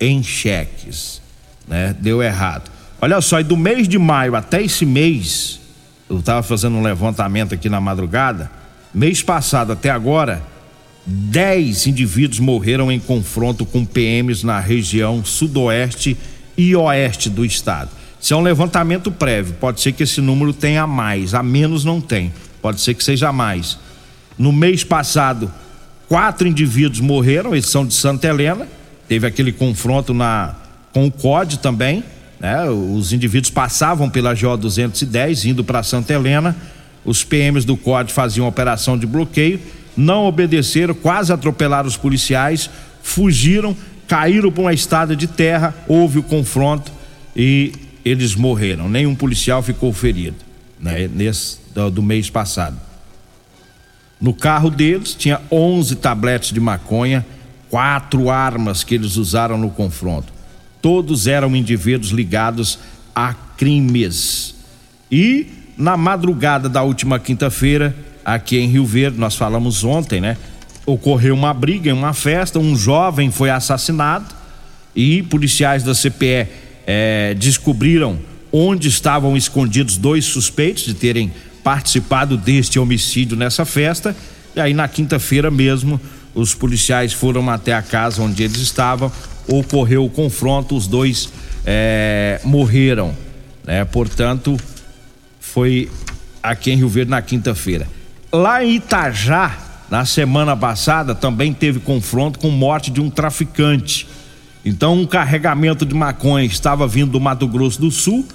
em 0.00 0.22
cheques, 0.22 1.20
né? 1.66 1.94
Deu 1.98 2.22
errado. 2.22 2.70
Olha 3.00 3.20
só, 3.20 3.40
e 3.40 3.44
do 3.44 3.56
mês 3.56 3.88
de 3.88 3.98
maio 3.98 4.34
até 4.34 4.62
esse 4.62 4.84
mês, 4.84 5.60
eu 6.08 6.18
estava 6.18 6.42
fazendo 6.42 6.76
um 6.76 6.82
levantamento 6.82 7.54
aqui 7.54 7.68
na 7.68 7.80
madrugada, 7.80 8.50
mês 8.92 9.22
passado 9.22 9.72
até 9.72 9.90
agora, 9.90 10.42
10 11.06 11.86
indivíduos 11.86 12.40
morreram 12.40 12.90
em 12.90 12.98
confronto 12.98 13.64
com 13.64 13.84
PMs 13.84 14.44
na 14.44 14.58
região 14.58 15.24
sudoeste 15.24 16.16
e 16.56 16.74
oeste 16.74 17.30
do 17.30 17.44
estado. 17.44 17.90
Isso 18.20 18.34
é 18.34 18.36
um 18.36 18.42
levantamento 18.42 19.10
prévio, 19.12 19.54
pode 19.54 19.80
ser 19.80 19.92
que 19.92 20.02
esse 20.02 20.20
número 20.20 20.52
tenha 20.52 20.86
mais, 20.86 21.34
a 21.34 21.42
menos 21.42 21.84
não 21.84 22.00
tem, 22.00 22.32
pode 22.60 22.80
ser 22.80 22.94
que 22.94 23.04
seja 23.04 23.32
mais. 23.32 23.78
No 24.36 24.52
mês 24.52 24.82
passado, 24.82 25.52
quatro 26.08 26.48
indivíduos 26.48 27.00
morreram, 27.00 27.52
eles 27.52 27.66
são 27.66 27.86
de 27.86 27.94
Santa 27.94 28.26
Helena, 28.26 28.66
teve 29.08 29.26
aquele 29.26 29.50
confronto 29.50 30.12
na 30.12 30.54
com 30.92 31.06
o 31.06 31.10
COD 31.10 31.58
também, 31.58 32.04
né? 32.38 32.68
Os 32.68 33.12
indivíduos 33.12 33.50
passavam 33.50 34.08
pela 34.08 34.34
GO 34.34 34.56
210 34.56 35.46
indo 35.46 35.64
para 35.64 35.82
Santa 35.82 36.12
Helena, 36.12 36.56
os 37.04 37.24
PMs 37.24 37.64
do 37.64 37.76
COD 37.76 38.12
faziam 38.12 38.46
operação 38.46 38.96
de 38.98 39.06
bloqueio, 39.06 39.60
não 39.96 40.26
obedeceram, 40.26 40.94
quase 40.94 41.32
atropelaram 41.32 41.88
os 41.88 41.96
policiais, 41.96 42.70
fugiram, 43.02 43.76
caíram 44.06 44.50
para 44.50 44.62
uma 44.62 44.72
estrada 44.72 45.16
de 45.16 45.26
terra, 45.26 45.74
houve 45.86 46.18
o 46.18 46.22
confronto 46.22 46.92
e 47.34 47.72
eles 48.04 48.34
morreram. 48.34 48.88
Nenhum 48.88 49.14
policial 49.14 49.62
ficou 49.62 49.92
ferido, 49.92 50.36
né? 50.80 51.08
Nesse 51.12 51.58
do, 51.74 51.90
do 51.90 52.02
mês 52.02 52.30
passado. 52.30 52.76
No 54.20 54.34
carro 54.34 54.68
deles 54.68 55.14
tinha 55.14 55.40
11 55.50 55.96
tabletes 55.96 56.52
de 56.52 56.58
maconha 56.58 57.24
quatro 57.70 58.30
armas 58.30 58.82
que 58.82 58.94
eles 58.94 59.16
usaram 59.16 59.58
no 59.58 59.70
confronto. 59.70 60.32
Todos 60.80 61.26
eram 61.26 61.54
indivíduos 61.54 62.10
ligados 62.10 62.78
a 63.14 63.34
crimes. 63.34 64.54
E 65.10 65.46
na 65.76 65.96
madrugada 65.96 66.68
da 66.68 66.82
última 66.82 67.18
quinta-feira, 67.18 67.94
aqui 68.24 68.58
em 68.58 68.68
Rio 68.68 68.84
Verde, 68.84 69.18
nós 69.18 69.36
falamos 69.36 69.84
ontem, 69.84 70.20
né? 70.20 70.36
Ocorreu 70.86 71.34
uma 71.34 71.52
briga 71.52 71.90
em 71.90 71.92
uma 71.92 72.12
festa, 72.12 72.58
um 72.58 72.76
jovem 72.76 73.30
foi 73.30 73.50
assassinado 73.50 74.26
e 74.94 75.22
policiais 75.22 75.82
da 75.82 75.94
CPE 75.94 76.48
eh, 76.86 77.36
descobriram 77.38 78.18
onde 78.50 78.88
estavam 78.88 79.36
escondidos 79.36 79.96
dois 79.96 80.24
suspeitos 80.24 80.84
de 80.84 80.94
terem 80.94 81.30
participado 81.62 82.36
deste 82.36 82.78
homicídio 82.78 83.36
nessa 83.36 83.64
festa. 83.64 84.16
E 84.56 84.60
aí 84.60 84.72
na 84.72 84.88
quinta-feira 84.88 85.50
mesmo 85.50 86.00
os 86.34 86.54
policiais 86.54 87.12
foram 87.12 87.48
até 87.50 87.72
a 87.72 87.82
casa 87.82 88.22
onde 88.22 88.42
eles 88.42 88.58
estavam, 88.58 89.10
ocorreu 89.46 90.04
o 90.04 90.10
confronto, 90.10 90.76
os 90.76 90.86
dois 90.86 91.30
é, 91.64 92.40
morreram, 92.44 93.14
né? 93.64 93.84
Portanto, 93.84 94.56
foi 95.40 95.90
aqui 96.42 96.70
em 96.70 96.76
Rio 96.76 96.88
Verde 96.88 97.10
na 97.10 97.22
quinta-feira. 97.22 97.86
Lá 98.32 98.64
em 98.64 98.76
Itajá, 98.76 99.56
na 99.90 100.04
semana 100.04 100.56
passada, 100.56 101.14
também 101.14 101.52
teve 101.52 101.80
confronto 101.80 102.38
com 102.38 102.50
morte 102.50 102.90
de 102.90 103.00
um 103.00 103.08
traficante. 103.08 104.06
Então, 104.64 105.00
um 105.00 105.06
carregamento 105.06 105.86
de 105.86 105.94
maconha 105.94 106.44
estava 106.44 106.86
vindo 106.86 107.12
do 107.12 107.20
Mato 107.20 107.46
Grosso 107.48 107.80
do 107.80 107.90
Sul 107.90 108.26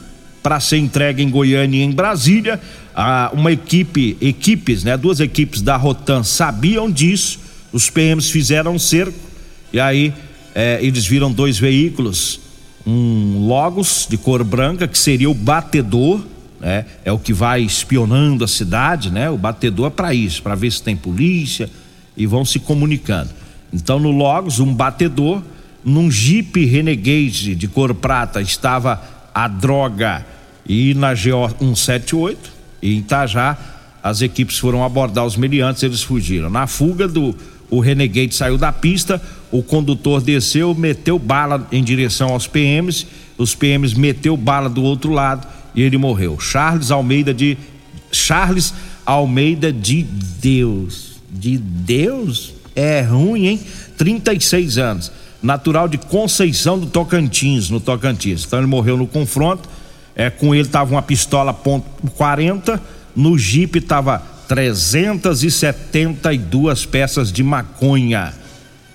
para 0.42 0.60
ser 0.60 0.78
entregue 0.78 1.24
em 1.24 1.30
Goiânia 1.30 1.78
e 1.78 1.84
em 1.84 1.92
Brasília. 1.92 2.60
Ah, 2.96 3.30
uma 3.34 3.52
equipe, 3.52 4.18
equipes, 4.20 4.84
né? 4.84 4.98
Duas 4.98 5.20
equipes 5.20 5.62
da 5.62 5.78
Rotan 5.78 6.24
sabiam 6.24 6.92
disso 6.92 7.40
os 7.74 7.90
PMs 7.90 8.30
fizeram 8.30 8.76
um 8.76 8.80
cerco 8.80 9.20
e 9.74 9.80
aí 9.80 10.14
é, 10.54 10.78
eles 10.82 11.06
viram 11.06 11.32
dois 11.32 11.58
veículos, 11.58 12.40
um 12.86 13.48
Logos 13.48 14.06
de 14.08 14.18
cor 14.18 14.44
branca 14.44 14.88
que 14.88 14.98
seria 14.98 15.30
o 15.30 15.34
batedor, 15.34 16.22
né? 16.60 16.86
É 17.04 17.12
o 17.12 17.18
que 17.18 17.34
vai 17.34 17.62
espionando 17.62 18.44
a 18.44 18.48
cidade, 18.48 19.10
né? 19.10 19.30
O 19.30 19.38
batedor 19.38 19.88
é 19.88 19.90
para 19.90 20.14
isso, 20.14 20.44
para 20.44 20.54
ver 20.54 20.72
se 20.72 20.84
tem 20.84 20.96
polícia 20.96 21.70
e 22.16 22.28
vão 22.28 22.46
se 22.46 22.60
comunicando. 22.60 23.32
Então 23.74 24.00
no 24.00 24.12
Logos 24.12 24.60
um 24.60 24.74
batedor, 24.74 25.42
num 25.84 26.12
Jeep 26.12 26.64
Renegade 26.66 27.56
de 27.56 27.68
cor 27.68 27.94
prata 27.96 28.40
estava 28.40 29.02
a 29.34 29.48
droga 29.48 30.24
e 30.66 30.94
na 30.94 31.14
GO 31.14 31.50
178 31.60 32.52
em 32.84 33.00
Itajá 33.00 33.58
as 34.04 34.22
equipes 34.22 34.58
foram 34.60 34.84
abordar 34.84 35.26
os 35.26 35.38
meliantes, 35.38 35.82
eles 35.82 36.04
fugiram. 36.04 36.50
Na 36.50 36.68
fuga 36.68 37.08
do 37.08 37.34
o 37.74 37.80
Renegade 37.80 38.36
saiu 38.36 38.56
da 38.56 38.72
pista, 38.72 39.20
o 39.52 39.64
condutor 39.64 40.22
desceu, 40.22 40.76
meteu 40.76 41.18
bala 41.18 41.68
em 41.72 41.84
direção 41.84 42.30
aos 42.30 42.46
PMs, 42.46 43.08
os 43.36 43.56
PMs 43.56 43.98
meteu 43.98 44.38
bala 44.38 44.70
do 44.70 44.84
outro 44.84 45.12
lado 45.12 45.48
e 45.74 45.82
ele 45.82 45.98
morreu. 45.98 46.40
Charles 46.40 46.92
Almeida 46.92 47.34
de 47.34 47.58
Charles 48.12 48.76
Almeida 49.04 49.74
de 49.74 50.04
Deus. 50.04 51.20
De 51.32 51.58
Deus? 51.58 52.54
É 52.76 53.02
ruim, 53.02 53.48
hein? 53.48 53.60
36 53.98 54.78
anos. 54.78 55.12
Natural 55.42 55.88
de 55.88 55.98
Conceição 55.98 56.78
do 56.78 56.86
Tocantins, 56.86 57.72
no 57.72 57.80
Tocantins. 57.80 58.46
Então 58.46 58.60
ele 58.60 58.68
morreu 58.68 58.96
no 58.98 59.08
confronto. 59.08 59.68
É, 60.16 60.30
com 60.30 60.54
ele 60.54 60.68
tava 60.68 60.92
uma 60.92 61.02
pistola 61.02 61.52
ponto 61.52 61.88
.40, 62.20 62.80
no 63.16 63.36
Jeep 63.36 63.82
tava 63.82 64.22
372 64.48 66.86
peças 66.86 67.32
de 67.32 67.44
maconha. 67.44 68.34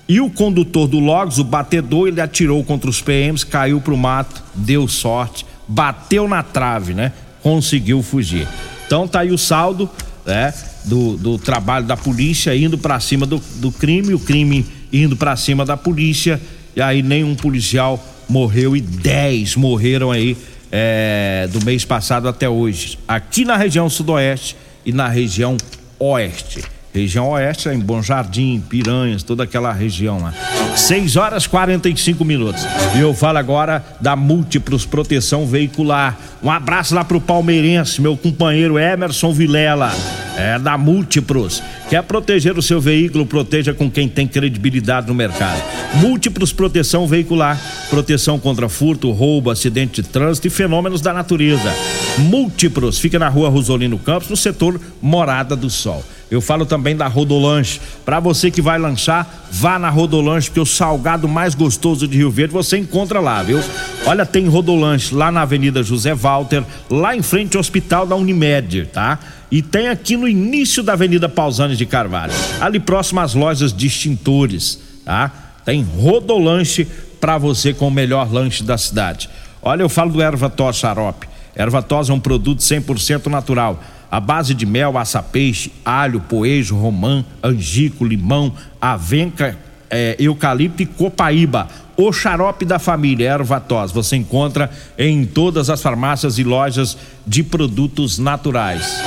E 0.08 0.20
o 0.20 0.30
condutor 0.30 0.88
do 0.88 0.98
Logos, 0.98 1.38
o 1.38 1.44
batedor, 1.44 2.08
ele 2.08 2.20
atirou 2.20 2.64
contra 2.64 2.88
os 2.88 3.00
PMs, 3.00 3.44
caiu 3.44 3.80
pro 3.80 3.96
mato, 3.96 4.42
deu 4.54 4.88
sorte, 4.88 5.46
bateu 5.66 6.26
na 6.26 6.42
trave, 6.42 6.94
né? 6.94 7.12
conseguiu 7.42 8.02
fugir. 8.02 8.46
Então 8.86 9.06
tá 9.06 9.20
aí 9.20 9.30
o 9.30 9.38
saldo, 9.38 9.88
né? 10.24 10.52
Do, 10.84 11.16
do 11.16 11.38
trabalho 11.38 11.86
da 11.86 11.96
polícia 11.96 12.54
indo 12.56 12.78
para 12.78 12.98
cima 13.00 13.26
do, 13.26 13.42
do 13.56 13.70
crime, 13.70 14.14
o 14.14 14.18
crime 14.18 14.64
indo 14.92 15.16
para 15.16 15.36
cima 15.36 15.64
da 15.64 15.76
polícia, 15.76 16.40
e 16.74 16.80
aí 16.80 17.02
nenhum 17.02 17.34
policial 17.34 18.02
morreu 18.28 18.76
e 18.76 18.80
10 18.80 19.56
morreram 19.56 20.10
aí 20.10 20.36
é, 20.70 21.48
do 21.52 21.64
mês 21.64 21.84
passado 21.84 22.28
até 22.28 22.48
hoje, 22.48 22.98
aqui 23.06 23.44
na 23.44 23.56
região 23.56 23.88
sudoeste 23.90 24.56
e 24.88 24.92
na 24.92 25.06
região 25.06 25.54
oeste. 25.98 26.64
Região 26.98 27.28
oeste 27.28 27.68
em 27.68 27.78
Bom 27.78 28.02
Jardim, 28.02 28.60
Piranhas, 28.68 29.22
toda 29.22 29.44
aquela 29.44 29.72
região 29.72 30.20
lá. 30.20 30.34
6 30.74 31.14
horas 31.14 31.46
45 31.46 32.24
minutos. 32.24 32.66
E 32.96 32.98
eu 32.98 33.14
falo 33.14 33.38
agora 33.38 33.84
da 34.00 34.16
Múltiplos 34.16 34.84
Proteção 34.84 35.46
Veicular. 35.46 36.18
Um 36.42 36.50
abraço 36.50 36.96
lá 36.96 37.04
pro 37.04 37.20
palmeirense, 37.20 38.02
meu 38.02 38.16
companheiro 38.16 38.80
Emerson 38.80 39.32
Vilela. 39.32 39.92
É 40.36 40.58
da 40.58 40.76
Múltiplos. 40.76 41.62
Quer 41.88 42.02
proteger 42.02 42.58
o 42.58 42.62
seu 42.62 42.80
veículo? 42.80 43.24
Proteja 43.24 43.72
com 43.72 43.88
quem 43.88 44.08
tem 44.08 44.26
credibilidade 44.26 45.06
no 45.06 45.14
mercado. 45.14 45.62
Múltiplos 45.94 46.52
Proteção 46.52 47.06
Veicular. 47.06 47.60
Proteção 47.90 48.40
contra 48.40 48.68
furto, 48.68 49.12
roubo, 49.12 49.52
acidente 49.52 50.02
de 50.02 50.08
trânsito 50.08 50.48
e 50.48 50.50
fenômenos 50.50 51.00
da 51.00 51.12
natureza. 51.12 51.72
Múltiplos. 52.18 52.98
Fica 52.98 53.20
na 53.20 53.28
rua 53.28 53.48
Rosolino 53.48 53.98
Campos, 54.00 54.28
no 54.28 54.36
setor 54.36 54.80
Morada 55.00 55.54
do 55.54 55.70
Sol. 55.70 56.04
Eu 56.30 56.40
falo 56.40 56.66
também 56.66 56.94
da 56.94 57.06
Rodolanche. 57.06 57.80
Para 58.04 58.20
você 58.20 58.50
que 58.50 58.60
vai 58.60 58.78
lanchar, 58.78 59.46
vá 59.50 59.78
na 59.78 59.88
Rodolanche, 59.88 60.48
porque 60.48 60.60
o 60.60 60.66
salgado 60.66 61.26
mais 61.26 61.54
gostoso 61.54 62.06
de 62.06 62.18
Rio 62.18 62.30
Verde 62.30 62.52
você 62.52 62.76
encontra 62.76 63.18
lá, 63.18 63.42
viu? 63.42 63.60
Olha, 64.04 64.26
tem 64.26 64.46
Rodolanche 64.46 65.14
lá 65.14 65.32
na 65.32 65.42
Avenida 65.42 65.82
José 65.82 66.14
Walter, 66.14 66.62
lá 66.90 67.16
em 67.16 67.22
frente 67.22 67.56
ao 67.56 67.60
Hospital 67.60 68.06
da 68.06 68.14
Unimed, 68.14 68.86
tá? 68.92 69.18
E 69.50 69.62
tem 69.62 69.88
aqui 69.88 70.16
no 70.16 70.28
início 70.28 70.82
da 70.82 70.92
Avenida 70.92 71.28
Pausanes 71.28 71.78
de 71.78 71.86
Carvalho, 71.86 72.32
ali 72.60 72.78
próximo 72.78 73.20
às 73.20 73.34
lojas 73.34 73.72
de 73.72 73.86
extintores, 73.86 74.78
tá? 75.06 75.32
Tem 75.64 75.82
Rodolanche 75.82 76.86
para 77.18 77.38
você 77.38 77.72
com 77.72 77.88
o 77.88 77.90
melhor 77.90 78.30
lanche 78.30 78.62
da 78.62 78.76
cidade. 78.76 79.30
Olha, 79.62 79.82
eu 79.82 79.88
falo 79.88 80.12
do 80.12 80.20
Erva 80.20 80.50
Tos 80.50 80.76
Xarope. 80.76 81.26
Erva 81.54 81.82
Tos 81.82 82.08
é 82.10 82.12
um 82.12 82.20
produto 82.20 82.60
100% 82.60 83.26
natural 83.26 83.82
a 84.10 84.20
base 84.20 84.54
de 84.54 84.64
mel, 84.64 84.96
aça-peixe, 84.96 85.72
alho, 85.84 86.20
poejo, 86.20 86.76
romã, 86.76 87.24
angico, 87.42 88.04
limão, 88.04 88.52
avenca, 88.80 89.56
é, 89.90 90.16
eucalipto 90.18 90.82
e 90.82 90.86
copaíba. 90.86 91.68
O 91.96 92.12
xarope 92.12 92.64
da 92.64 92.78
família 92.78 93.32
Ervatós 93.32 93.90
você 93.90 94.16
encontra 94.16 94.70
em 94.96 95.24
todas 95.26 95.68
as 95.68 95.82
farmácias 95.82 96.38
e 96.38 96.44
lojas 96.44 96.96
de 97.26 97.42
produtos 97.42 98.18
naturais. 98.18 99.02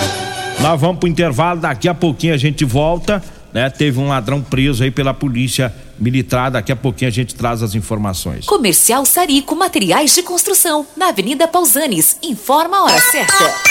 Nós 0.60 0.79
vamos 0.79 1.00
para 1.00 1.08
o 1.08 1.10
intervalo, 1.10 1.62
daqui 1.62 1.88
a 1.88 1.93
pouquinho 1.93 2.34
a 2.34 2.38
gente 2.38 2.65
volta. 2.65 3.24
Né, 3.53 3.70
teve 3.70 4.00
um 4.00 4.08
ladrão 4.08 4.41
preso 4.41 4.81
aí 4.81 4.91
pela 4.91 5.13
polícia 5.13 5.74
militar. 6.00 6.51
Daqui 6.51 6.72
a 6.72 6.75
pouquinho 6.75 7.10
a 7.10 7.13
gente 7.13 7.36
traz 7.36 7.62
as 7.62 7.75
informações. 7.75 8.46
Comercial 8.46 9.05
Sarico 9.05 9.55
Materiais 9.55 10.13
de 10.13 10.24
Construção, 10.24 10.86
na 10.96 11.10
Avenida 11.10 11.48
Pausanes. 11.48 12.17
Informa 12.24 12.77
a 12.77 12.84
hora 12.84 13.01
certa. 13.01 13.70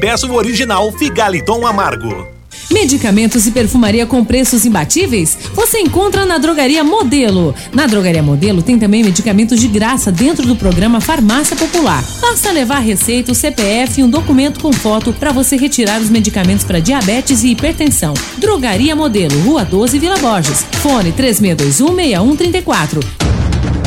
peça 0.00 0.26
o 0.26 0.34
original 0.34 0.90
Figaliton 0.92 1.66
Amargo. 1.66 2.26
Medicamentos 2.70 3.46
e 3.46 3.50
perfumaria 3.50 4.06
com 4.06 4.24
preços 4.24 4.64
imbatíveis? 4.64 5.36
Você 5.52 5.78
encontra 5.78 6.24
na 6.24 6.38
Drogaria 6.38 6.82
Modelo. 6.82 7.54
Na 7.72 7.86
Drogaria 7.86 8.22
Modelo 8.22 8.62
tem 8.62 8.78
também 8.78 9.04
medicamentos 9.04 9.60
de 9.60 9.68
graça 9.68 10.10
dentro 10.10 10.46
do 10.46 10.56
programa 10.56 11.00
Farmácia 11.00 11.54
Popular. 11.54 12.02
Basta 12.20 12.50
levar 12.50 12.78
receita, 12.78 13.32
o 13.32 13.34
CPF 13.34 14.00
e 14.00 14.04
um 14.04 14.08
documento 14.08 14.60
com 14.60 14.72
foto 14.72 15.12
para 15.12 15.32
você 15.32 15.56
retirar 15.56 16.00
os 16.00 16.08
medicamentos 16.08 16.64
para 16.64 16.80
diabetes 16.80 17.42
e 17.42 17.48
hipertensão. 17.48 18.14
Drogaria 18.38 18.96
Modelo, 18.96 19.38
Rua 19.40 19.64
12, 19.64 19.98
Vila 19.98 20.16
Borges. 20.16 20.64
Fone 20.82 21.12
3621 21.12 21.94
6134. 21.94 23.00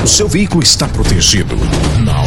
O 0.04 0.08
seu 0.08 0.28
veículo 0.28 0.62
está 0.62 0.88
protegido? 0.88 1.56
Não? 2.06 2.26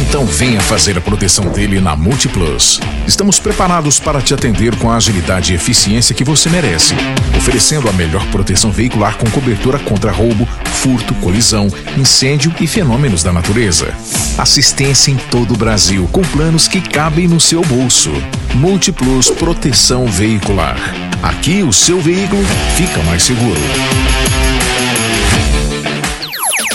Então 0.00 0.24
venha 0.24 0.60
fazer 0.60 0.96
a 0.96 1.00
proteção 1.00 1.46
dele 1.46 1.80
na 1.80 1.96
Multiplus. 1.96 2.80
Estamos 3.08 3.40
preparados 3.40 3.98
para 3.98 4.20
te 4.20 4.34
atender 4.34 4.76
com 4.76 4.90
a 4.90 4.96
agilidade 4.96 5.52
e 5.52 5.56
eficiência 5.56 6.14
que 6.14 6.22
você 6.22 6.50
merece, 6.50 6.94
oferecendo 7.38 7.88
a 7.88 7.92
melhor 7.92 8.22
proteção 8.26 8.70
veicular 8.70 9.16
com 9.16 9.28
cobertura 9.30 9.78
contra 9.78 10.12
roubo, 10.12 10.46
furto, 10.74 11.14
colisão, 11.14 11.68
incêndio 11.96 12.54
e 12.60 12.66
fenômenos 12.66 13.22
da 13.22 13.32
natureza. 13.32 13.94
Assistência 14.36 15.10
em 15.10 15.16
todo 15.16 15.54
o 15.54 15.56
Brasil 15.56 16.06
com 16.12 16.20
planos 16.20 16.68
que 16.68 16.82
cabem 16.82 17.26
no 17.26 17.40
seu 17.40 17.62
bolso. 17.62 18.12
Multiplus 18.54 19.30
Proteção 19.30 20.04
Veicular. 20.06 20.76
Aqui 21.22 21.62
o 21.62 21.72
seu 21.72 22.02
veículo 22.02 22.44
fica 22.76 23.02
mais 23.04 23.22
seguro. 23.22 23.60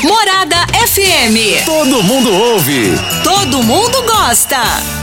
Morada 0.02 0.66
FM. 0.88 1.64
Todo 1.64 2.02
mundo 2.02 2.34
ouve. 2.34 2.98
Todo 3.24 3.62
mundo 3.62 4.02
gosta. 4.02 5.03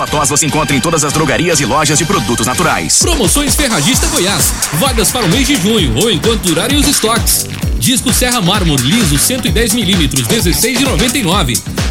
tos 0.07 0.29
você 0.29 0.45
encontra 0.45 0.75
em 0.75 0.79
todas 0.81 1.03
as 1.03 1.13
drogarias 1.13 1.59
e 1.59 1.65
lojas 1.65 1.97
de 1.97 2.05
produtos 2.05 2.47
naturais. 2.47 2.99
Promoções 2.99 3.55
Ferragista 3.55 4.07
Goiás. 4.07 4.53
Vagas 4.73 5.11
para 5.11 5.25
o 5.25 5.29
mês 5.29 5.47
de 5.47 5.55
junho 5.55 5.95
ou 5.97 6.09
enquanto 6.09 6.43
durarem 6.43 6.77
os 6.77 6.87
estoques. 6.87 7.47
Disco 7.77 8.13
Serra 8.13 8.41
Mármore 8.41 8.83
liso 8.83 9.17
110 9.17 9.73
milímetros 9.73 10.27
16,99. 10.27 11.90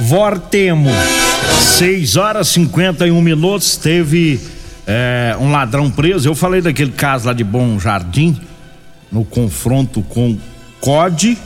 Vortemo, 0.00 0.90
6 1.76 2.16
horas 2.16 2.48
51 2.48 3.20
minutos. 3.20 3.76
Teve 3.76 4.40
é, 4.86 5.36
um 5.38 5.50
ladrão 5.50 5.90
preso. 5.90 6.28
Eu 6.28 6.34
falei 6.34 6.62
daquele 6.62 6.92
caso 6.92 7.26
lá 7.26 7.32
de 7.32 7.44
Bom 7.44 7.78
Jardim, 7.78 8.40
no 9.12 9.24
confronto 9.24 10.00
com 10.02 10.38
COD 10.80 11.36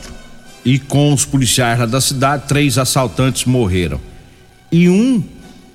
e 0.63 0.79
com 0.79 1.11
os 1.11 1.25
policiais 1.25 1.77
lá 1.79 1.85
da 1.85 1.99
cidade. 1.99 2.43
Três 2.47 2.77
assaltantes 2.77 3.45
morreram. 3.45 3.99
E 4.71 4.87
um 4.87 5.21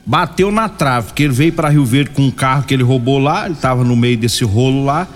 bateu 0.06 0.50
na 0.50 0.68
trave, 0.68 1.08
porque 1.08 1.24
ele 1.24 1.34
veio 1.34 1.52
para 1.52 1.68
Rio 1.68 1.84
Verde 1.84 2.10
com 2.10 2.22
um 2.22 2.30
carro 2.30 2.62
que 2.62 2.72
ele 2.72 2.82
roubou 2.82 3.18
lá. 3.18 3.44
Ele 3.44 3.54
estava 3.54 3.84
no 3.84 3.94
meio 3.94 4.16
desse 4.16 4.44
rolo 4.44 4.84
lá. 4.84 5.06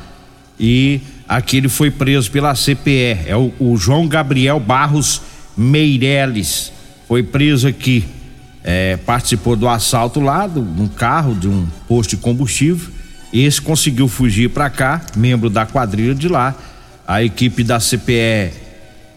E 0.60 1.00
aqui 1.28 1.58
ele 1.58 1.68
foi 1.68 1.90
preso 1.90 2.30
pela 2.30 2.54
CPE. 2.54 3.26
É 3.26 3.36
o, 3.36 3.52
o 3.58 3.76
João 3.76 4.06
Gabriel 4.06 4.60
Barros 4.60 5.20
Meireles 5.56 6.72
foi 7.12 7.22
preso 7.22 7.68
aqui, 7.68 8.06
é, 8.64 8.96
participou 8.96 9.54
do 9.54 9.68
assalto 9.68 10.18
lá, 10.18 10.46
de 10.46 10.58
um 10.58 10.88
carro, 10.88 11.34
de 11.34 11.46
um 11.46 11.66
posto 11.86 12.10
de 12.10 12.16
combustível. 12.16 12.90
Esse 13.30 13.60
conseguiu 13.60 14.08
fugir 14.08 14.48
para 14.48 14.70
cá, 14.70 15.04
membro 15.14 15.50
da 15.50 15.66
quadrilha 15.66 16.14
de 16.14 16.26
lá. 16.26 16.54
A 17.06 17.22
equipe 17.22 17.62
da 17.62 17.78
CPE 17.78 18.52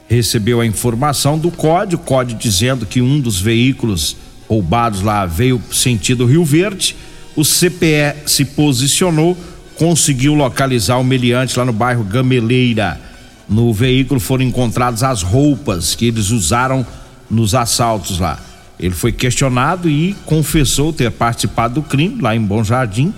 recebeu 0.10 0.60
a 0.60 0.66
informação 0.66 1.40
do 1.40 1.50
código, 1.50 2.04
código 2.04 2.38
dizendo 2.38 2.86
que 2.86 3.02
um 3.02 3.18
dos 3.18 3.40
veículos 3.40 4.18
roubados 4.50 5.02
lá 5.02 5.26
veio 5.26 5.64
sentido 5.72 6.26
Rio 6.26 6.44
Verde. 6.44 6.98
O 7.34 7.44
CPE 7.46 8.28
se 8.28 8.44
posicionou, 8.44 9.38
conseguiu 9.78 10.34
localizar 10.34 10.98
o 10.98 11.04
meliante 11.04 11.58
lá 11.58 11.66
no 11.66 11.74
bairro 11.74 12.04
Gameleira. 12.04 13.00
No 13.48 13.74
veículo 13.74 14.20
foram 14.20 14.44
encontradas 14.44 15.04
as 15.04 15.22
roupas 15.22 15.94
que 15.94 16.06
eles 16.06 16.32
usaram 16.32 16.86
nos 17.30 17.54
assaltos 17.54 18.20
lá. 18.20 18.40
Ele 18.80 18.94
foi 18.94 19.12
questionado 19.12 19.90
e 19.90 20.16
confessou 20.26 20.92
ter 20.92 21.12
participado 21.12 21.76
do 21.76 21.84
crime 21.84 22.22
lá 22.22 22.36
em 22.36 22.42
Bom 22.42 22.64
Jardim 22.64 23.14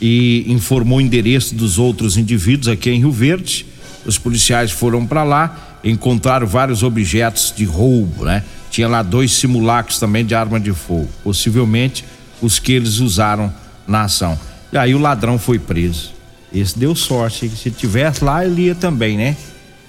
e 0.00 0.44
informou 0.48 0.98
o 0.98 1.00
endereço 1.00 1.54
dos 1.54 1.78
outros 1.78 2.16
indivíduos 2.16 2.68
aqui 2.68 2.90
em 2.90 2.98
Rio 2.98 3.12
Verde. 3.12 3.66
Os 4.04 4.18
policiais 4.18 4.70
foram 4.70 5.06
para 5.06 5.22
lá, 5.22 5.78
encontraram 5.82 6.46
vários 6.46 6.82
objetos 6.82 7.52
de 7.56 7.64
roubo, 7.64 8.24
né? 8.24 8.42
Tinha 8.70 8.88
lá 8.88 9.02
dois 9.02 9.32
simulacros 9.32 9.98
também 9.98 10.24
de 10.24 10.34
arma 10.34 10.58
de 10.58 10.72
fogo, 10.72 11.08
possivelmente 11.22 12.04
os 12.40 12.58
que 12.58 12.72
eles 12.72 12.98
usaram 12.98 13.52
na 13.86 14.02
ação. 14.02 14.38
E 14.72 14.78
aí 14.78 14.94
o 14.94 14.98
ladrão 14.98 15.38
foi 15.38 15.58
preso. 15.58 16.12
Esse 16.52 16.78
deu 16.78 16.94
sorte, 16.94 17.48
se 17.48 17.70
tivesse 17.70 18.24
lá 18.24 18.44
ele 18.44 18.62
ia 18.66 18.74
também, 18.74 19.16
né? 19.16 19.36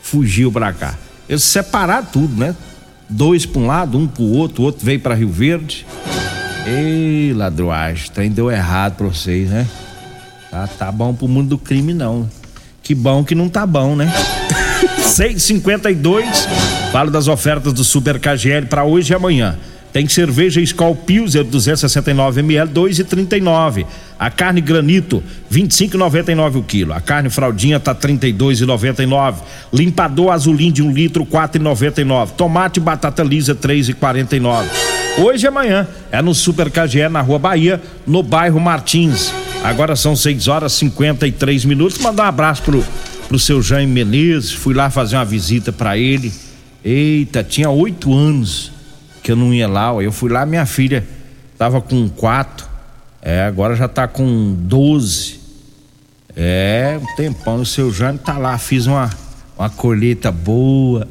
Fugiu 0.01 0.51
para 0.51 0.73
cá. 0.73 0.97
Eles 1.27 1.43
separaram 1.43 2.05
tudo, 2.05 2.35
né? 2.35 2.55
dois 3.13 3.45
para 3.45 3.61
um 3.61 3.67
lado, 3.67 3.97
um 3.97 4.07
para 4.07 4.23
o 4.23 4.31
outro, 4.31 4.63
o 4.63 4.65
outro 4.65 4.85
veio 4.85 4.99
para 4.99 5.15
Rio 5.15 5.29
Verde. 5.29 5.85
Ei, 6.65 7.33
ladroagem, 7.33 8.09
trem 8.11 8.31
deu 8.31 8.49
errado 8.49 8.95
para 8.95 9.07
vocês, 9.07 9.49
né? 9.49 9.67
Tá, 10.49 10.67
tá 10.67 10.91
bom 10.91 11.13
pro 11.13 11.27
mundo 11.27 11.49
do 11.49 11.57
crime, 11.57 11.93
não. 11.93 12.29
Que 12.81 12.95
bom 12.95 13.23
que 13.23 13.35
não 13.35 13.49
tá 13.49 13.65
bom, 13.65 13.95
né? 13.95 14.11
652 14.99 16.47
Falo 16.91 17.09
das 17.09 17.27
ofertas 17.27 17.71
do 17.73 17.83
Super 17.83 18.19
KGL 18.19 18.67
para 18.67 18.83
hoje 18.83 19.13
e 19.13 19.15
amanhã. 19.15 19.57
Tem 19.93 20.09
cerveja 20.09 20.59
Skol 20.59 20.95
Pilser 20.95 21.43
269 21.43 22.39
ml 22.39 22.71
2,39. 22.73 23.85
A 24.17 24.31
carne 24.31 24.59
granito 24.59 25.23
25,99 25.51 26.55
o 26.57 26.63
quilo. 26.63 26.93
A 26.93 26.99
carne 26.99 27.29
fraldinha 27.29 27.79
tá 27.79 27.93
32,99. 27.93 29.35
Limpador 29.71 30.31
azulim 30.31 30.71
de 30.71 30.81
um 30.81 30.91
litro 30.91 31.23
4,99. 31.23 32.31
Tomate 32.31 32.79
e 32.79 32.83
batata 32.83 33.21
lisa 33.21 33.53
3,49. 33.53 34.65
Hoje 35.19 35.45
e 35.45 35.47
amanhã 35.47 35.87
é 36.11 36.19
no 36.23 36.33
Super 36.33 36.71
KGE 36.71 37.07
na 37.07 37.21
Rua 37.21 37.37
Bahia, 37.37 37.79
no 38.07 38.23
bairro 38.23 38.59
Martins. 38.59 39.31
Agora 39.63 39.95
são 39.95 40.15
6 40.15 40.47
horas 40.47 40.73
53 40.73 41.65
minutos. 41.65 41.99
Mandar 41.99 42.23
um 42.23 42.27
abraço 42.27 42.63
pro 42.63 42.83
pro 43.27 43.37
seu 43.37 43.61
Jaime 43.61 43.91
Menezes. 43.91 44.51
Fui 44.51 44.73
lá 44.73 44.89
fazer 44.89 45.15
uma 45.15 45.25
visita 45.25 45.71
para 45.71 45.97
ele. 45.97 46.33
Eita, 46.83 47.43
tinha 47.43 47.69
oito 47.69 48.13
anos 48.13 48.72
que 49.23 49.31
eu 49.31 49.35
não 49.35 49.53
ia 49.53 49.67
lá. 49.67 49.91
Eu 50.03 50.11
fui 50.11 50.29
lá, 50.29 50.45
minha 50.45 50.65
filha 50.65 51.07
tava 51.57 51.81
com 51.81 52.09
quatro, 52.09 52.67
é, 53.21 53.43
agora 53.45 53.75
já 53.75 53.87
tá 53.87 54.07
com 54.07 54.53
doze. 54.53 55.39
É, 56.35 56.99
um 57.01 57.15
tempão. 57.15 57.61
O 57.61 57.65
seu 57.65 57.91
Jânio 57.91 58.19
tá 58.19 58.37
lá, 58.37 58.57
fiz 58.57 58.85
uma, 58.85 59.09
uma 59.57 59.69
colheita 59.69 60.31
boa. 60.31 61.07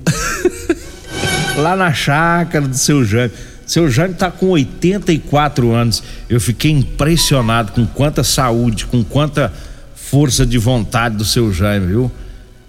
lá 1.56 1.74
na 1.74 1.92
chácara 1.92 2.68
do 2.68 2.76
seu 2.76 3.04
Jânio. 3.04 3.32
Seu 3.66 3.88
Jânio 3.88 4.16
tá 4.16 4.30
com 4.30 4.50
84 4.50 5.72
anos. 5.72 6.02
Eu 6.28 6.40
fiquei 6.40 6.70
impressionado 6.70 7.72
com 7.72 7.86
quanta 7.86 8.22
saúde, 8.22 8.84
com 8.86 9.02
quanta 9.02 9.52
força 9.94 10.44
de 10.44 10.58
vontade 10.58 11.16
do 11.16 11.24
seu 11.24 11.50
Jânio, 11.52 11.88
viu? 11.88 12.12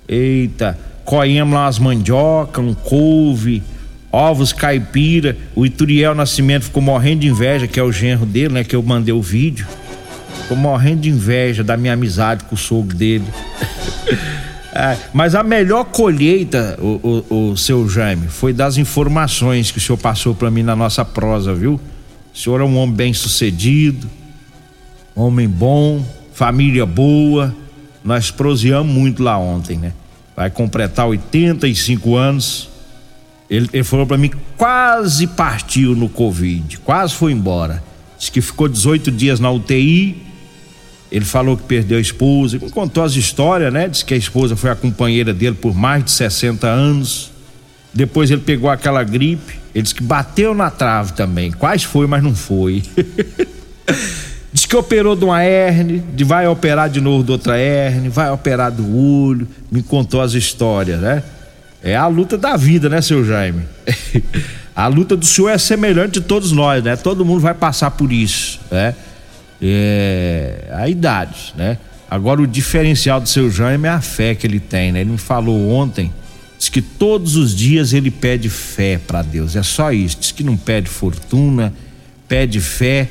Eita, 0.08 0.78
coíamos 1.04 1.54
lá 1.54 1.66
umas 1.66 1.80
mandioca, 1.80 2.62
um 2.62 2.74
couve, 2.74 3.64
ovos 4.14 4.54
caipira. 4.54 5.36
O 5.56 5.66
Ituriel 5.66 6.14
Nascimento 6.14 6.66
ficou 6.66 6.84
morrendo 6.84 7.22
de 7.22 7.28
inveja, 7.28 7.68
que 7.68 7.80
é 7.80 7.84
o 7.84 7.92
genro 7.92 8.28
dele, 8.28 8.54
né? 8.54 8.64
Que 8.64 8.76
eu 8.76 8.84
mandei 8.84 9.14
o 9.14 9.22
vídeo. 9.22 9.66
Ficou 10.44 10.56
morrendo 10.56 11.02
de 11.02 11.10
inveja 11.10 11.64
da 11.64 11.76
minha 11.76 11.94
amizade 11.94 12.44
com 12.44 12.54
o 12.54 12.58
sogro 12.58 12.96
dele. 12.96 13.26
é, 14.72 14.98
mas 15.12 15.34
a 15.34 15.42
melhor 15.42 15.86
colheita, 15.86 16.78
o, 16.80 17.24
o, 17.30 17.52
o, 17.52 17.58
seu 17.58 17.90
Jaime, 17.90 18.28
foi 18.28 18.54
das 18.54 18.78
informações 18.78 19.72
que 19.72 19.80
o 19.80 19.82
senhor 19.82 19.98
passou 19.98 20.36
para 20.36 20.52
mim 20.52 20.62
na 20.62 20.76
nossa 20.76 21.04
prosa, 21.04 21.54
viu? 21.56 21.82
O 22.34 22.38
senhor 22.38 22.62
é 22.62 22.64
um 22.64 22.78
homem 22.78 22.96
bem 22.96 23.14
sucedido, 23.14 24.08
homem 25.16 25.48
bom, 25.50 26.06
família 26.34 26.86
boa. 26.86 27.56
Nós 28.04 28.30
proseamos 28.30 28.94
muito 28.94 29.24
lá 29.24 29.38
ontem, 29.38 29.78
né? 29.78 29.94
Vai 30.36 30.50
completar 30.50 31.08
85 31.08 32.16
anos 32.16 32.73
ele, 33.50 33.70
ele 33.74 33.84
falou 33.84 34.06
para 34.06 34.18
mim 34.18 34.32
quase 34.58 35.28
partiu 35.28 35.96
no 35.96 36.10
Covid, 36.10 36.78
quase 36.80 37.14
foi 37.14 37.32
embora. 37.32 37.84
Diz 38.18 38.30
que 38.30 38.42
ficou 38.42 38.68
18 38.68 39.12
dias 39.12 39.40
na 39.40 39.52
UTI. 39.52 40.22
Ele 41.12 41.26
falou 41.26 41.56
que 41.56 41.64
perdeu 41.64 42.00
a 42.00 42.02
esposa, 42.02 42.58
contou 42.72 43.04
as 43.04 43.16
histórias, 43.16 43.72
né? 43.72 43.88
Diz 43.88 44.02
que 44.02 44.14
a 44.14 44.18
esposa 44.18 44.56
foi 44.56 44.72
a 44.72 44.76
companheira 44.76 45.32
dele 45.34 45.56
por 45.56 45.76
mais 45.76 46.04
de 46.04 46.12
60 46.12 46.68
anos. 46.68 47.32
Depois 47.94 48.32
ele 48.32 48.42
pegou 48.42 48.70
aquela 48.70 49.04
gripe. 49.04 49.60
Ele 49.76 49.84
disse 49.84 49.94
que 49.94 50.02
bateu 50.04 50.56
na 50.56 50.72
trave 50.72 51.14
também. 51.14 51.52
Quase 51.52 51.86
foi, 51.86 52.08
mas 52.08 52.24
não 52.24 52.34
foi. 52.34 52.82
Diz 54.52 54.66
que 54.66 54.76
operou 54.76 55.16
de 55.16 55.26
uma 55.26 55.44
hernia, 55.44 56.04
de 56.14 56.24
vai 56.24 56.48
operar 56.48 56.90
de 56.90 57.02
novo 57.02 57.24
de 57.24 57.32
outra 57.32 57.58
hernia, 57.60 58.10
vai 58.10 58.32
operar 58.32 58.72
do 58.72 58.98
olho. 58.98 59.48
Me 59.72 59.84
contou 59.84 60.22
as 60.22 60.34
histórias, 60.34 61.00
né? 61.00 61.24
É 61.84 61.96
a 61.96 62.08
luta 62.08 62.38
da 62.38 62.56
vida, 62.56 62.88
né, 62.88 63.02
seu 63.02 63.26
Jaime? 63.26 63.64
a 64.74 64.88
luta 64.88 65.18
do 65.18 65.26
senhor 65.26 65.50
é 65.50 65.58
semelhante 65.58 66.14
de 66.14 66.22
todos 66.22 66.54
nós, 66.54 66.82
né? 66.82 66.96
Todo 66.96 67.26
mundo 67.26 67.42
vai 67.42 67.54
passar 67.54 67.92
por 67.92 68.12
isso, 68.12 68.60
né? 68.72 68.96
É, 69.62 70.70
a 70.72 70.88
idade, 70.88 71.54
né? 71.58 71.78
Agora 72.10 72.42
o 72.42 72.48
diferencial 72.48 73.20
do 73.20 73.28
seu 73.28 73.52
Jaime 73.52 73.88
é 73.88 73.92
a 73.92 74.02
fé 74.02 74.34
que 74.34 74.48
ele 74.48 74.60
tem, 74.60 74.92
né? 74.92 75.02
Ele 75.02 75.12
me 75.12 75.18
falou 75.18 75.70
ontem, 75.72 76.14
diz 76.58 76.70
que 76.70 76.82
todos 76.82 77.36
os 77.36 77.54
dias 77.54 77.92
ele 77.92 78.10
pede 78.10 78.50
fé 78.50 78.98
para 78.98 79.22
Deus, 79.22 79.56
é 79.56 79.64
só 79.64 79.92
isso. 79.92 80.18
Diz 80.20 80.32
que 80.32 80.44
não 80.44 80.56
pede 80.56 80.90
fortuna, 80.90 81.74
pede 82.28 82.62
fé 82.62 83.10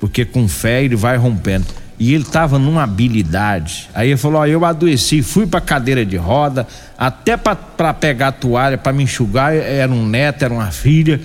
porque 0.00 0.24
com 0.24 0.48
fé 0.48 0.84
ele 0.84 0.96
vai 0.96 1.16
rompendo. 1.16 1.66
E 1.98 2.12
ele 2.12 2.24
tava 2.24 2.58
numa 2.58 2.82
habilidade. 2.82 3.88
Aí 3.94 4.10
ele 4.10 4.16
falou: 4.16 4.40
Ó, 4.40 4.46
eu 4.46 4.64
adoeci, 4.64 5.22
fui 5.22 5.46
pra 5.46 5.60
cadeira 5.60 6.04
de 6.04 6.16
roda, 6.16 6.66
até 6.98 7.36
para 7.36 7.94
pegar 7.94 8.28
a 8.28 8.32
toalha 8.32 8.76
para 8.76 8.92
me 8.92 9.04
enxugar, 9.04 9.54
era 9.54 9.90
um 9.90 10.06
neto, 10.06 10.44
era 10.44 10.52
uma 10.52 10.70
filha. 10.70 11.20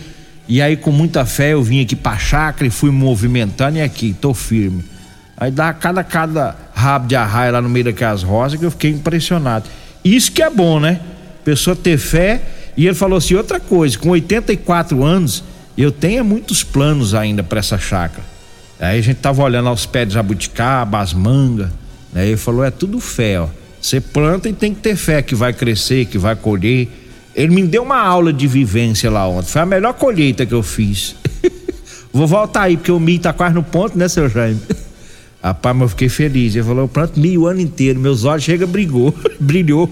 E 0.47 0.61
aí, 0.61 0.75
com 0.75 0.91
muita 0.91 1.25
fé, 1.25 1.53
eu 1.53 1.63
vim 1.63 1.81
aqui 1.81 1.95
pra 1.95 2.17
chácara 2.17 2.67
e 2.67 2.69
fui 2.69 2.91
movimentando 2.91 3.77
e 3.77 3.81
aqui, 3.81 4.13
tô 4.19 4.33
firme. 4.33 4.83
Aí 5.37 5.49
dá 5.49 5.73
cada, 5.73 6.03
cada 6.03 6.55
rabo 6.73 7.07
de 7.07 7.15
arraia 7.15 7.51
lá 7.51 7.61
no 7.61 7.69
meio 7.69 7.85
daquelas 7.85 8.21
rosas 8.21 8.59
que 8.59 8.65
eu 8.65 8.71
fiquei 8.71 8.91
impressionado. 8.91 9.65
Isso 10.03 10.31
que 10.31 10.41
é 10.41 10.49
bom, 10.49 10.79
né? 10.79 10.99
Pessoa 11.43 11.75
ter 11.75 11.97
fé. 11.97 12.41
E 12.77 12.85
ele 12.85 12.95
falou 12.95 13.17
assim: 13.17 13.35
outra 13.35 13.59
coisa, 13.59 13.97
com 13.97 14.09
84 14.09 15.03
anos, 15.03 15.43
eu 15.77 15.91
tenho 15.91 16.23
muitos 16.23 16.63
planos 16.63 17.13
ainda 17.13 17.43
para 17.43 17.59
essa 17.59 17.77
chácara. 17.77 18.30
Aí 18.81 18.97
a 18.97 19.01
gente 19.01 19.17
tava 19.17 19.43
olhando 19.43 19.69
aos 19.69 19.85
pés 19.85 20.07
de 20.07 20.15
jabuticaba, 20.15 20.99
as 20.99 21.13
mangas, 21.13 21.69
né? 22.11 22.27
Ele 22.27 22.37
falou, 22.37 22.65
é 22.65 22.71
tudo 22.71 22.99
fé, 22.99 23.39
ó. 23.39 23.47
Você 23.79 24.01
planta 24.01 24.49
e 24.49 24.53
tem 24.53 24.73
que 24.73 24.81
ter 24.81 24.95
fé 24.95 25.21
que 25.21 25.35
vai 25.35 25.53
crescer, 25.53 26.05
que 26.05 26.17
vai 26.17 26.35
colher. 26.35 26.87
Ele 27.35 27.53
me 27.53 27.63
deu 27.63 27.83
uma 27.83 27.99
aula 27.99 28.33
de 28.33 28.47
vivência 28.47 29.09
lá 29.09 29.27
ontem. 29.27 29.49
Foi 29.49 29.61
a 29.61 29.65
melhor 29.65 29.93
colheita 29.93 30.45
que 30.45 30.53
eu 30.53 30.63
fiz. 30.63 31.15
Vou 32.11 32.25
voltar 32.27 32.63
aí, 32.63 32.75
porque 32.75 32.91
o 32.91 32.99
milho 32.99 33.21
tá 33.21 33.31
quase 33.31 33.53
no 33.53 33.63
ponto, 33.63 33.97
né, 33.97 34.07
seu 34.07 34.27
Jaime? 34.27 34.59
Rapaz, 35.41 35.75
mas 35.75 35.83
eu 35.83 35.89
fiquei 35.89 36.09
feliz. 36.09 36.55
Ele 36.55 36.63
falou, 36.63 36.83
eu 36.83 36.87
planto 36.87 37.19
milho 37.19 37.41
o 37.41 37.47
ano 37.47 37.61
inteiro. 37.61 37.99
Meus 37.99 38.23
olhos 38.23 38.43
chega 38.43 38.65
brigou, 38.65 39.15
brilhou. 39.39 39.89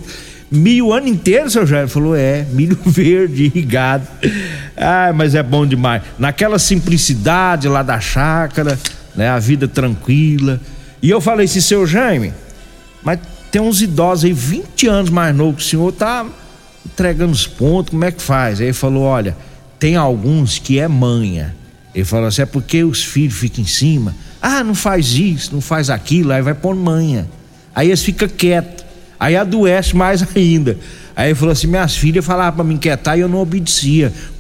Milho 0.52 0.88
o 0.88 0.94
ano 0.94 1.08
inteiro, 1.08 1.50
seu 1.50 1.66
Jaime? 1.66 1.88
Falou, 1.88 2.16
é, 2.16 2.46
milho 2.52 2.78
verde, 2.86 3.46
irrigado. 3.46 4.08
Ah, 4.76 5.12
mas 5.14 5.36
é 5.36 5.44
bom 5.44 5.66
demais. 5.66 6.02
Naquela 6.18 6.58
simplicidade 6.58 7.68
lá 7.68 7.84
da 7.84 8.00
chácara, 8.00 8.78
né? 9.16 9.30
A 9.30 9.38
vida 9.38 9.68
tranquila. 9.68 10.60
E 11.02 11.10
eu 11.10 11.22
falei 11.22 11.46
assim, 11.46 11.62
seu 11.62 11.86
Jaime, 11.86 12.34
mas 13.04 13.20
tem 13.52 13.62
uns 13.62 13.82
idosos 13.82 14.26
aí, 14.26 14.34
20 14.34 14.88
anos 14.88 15.10
mais 15.10 15.36
novo 15.36 15.58
que 15.58 15.64
o 15.64 15.66
senhor, 15.66 15.92
tá 15.92 16.26
entregando 16.86 17.32
os 17.32 17.48
pontos, 17.48 17.92
como 17.92 18.04
é 18.06 18.12
que 18.12 18.22
faz? 18.22 18.60
Aí 18.60 18.68
ele 18.68 18.74
falou, 18.74 19.04
olha, 19.04 19.36
tem 19.80 19.96
alguns 19.96 20.60
que 20.60 20.80
é 20.80 20.88
manha. 20.88 21.56
Ele 21.94 22.06
falou 22.06 22.28
assim, 22.28 22.42
é 22.42 22.46
porque 22.46 22.84
os 22.84 23.04
filhos 23.04 23.36
ficam 23.36 23.64
em 23.64 23.68
cima. 23.68 24.16
Ah, 24.42 24.64
não 24.64 24.76
faz 24.76 25.14
isso, 25.14 25.54
não 25.54 25.62
faz 25.62 25.90
aquilo, 25.90 26.32
aí 26.32 26.42
vai 26.42 26.54
pôr 26.54 26.76
manha. 26.76 27.28
Aí 27.74 27.88
eles 27.88 28.04
ficam 28.04 28.28
quietos. 28.28 28.86
Aí 29.20 29.36
adoece 29.36 29.96
mais 29.96 30.24
ainda. 30.36 30.78
Aí 31.16 31.30
ele 31.30 31.36
falou 31.36 31.52
assim: 31.52 31.68
minhas 31.68 31.96
filhas 31.98 32.26
falavam 32.26 32.56
para 32.58 32.64
me 32.64 32.76
inquietar 32.76 33.18
e 33.18 33.22
eu 33.22 33.28
não 33.28 33.40
obedecia. 33.40 34.14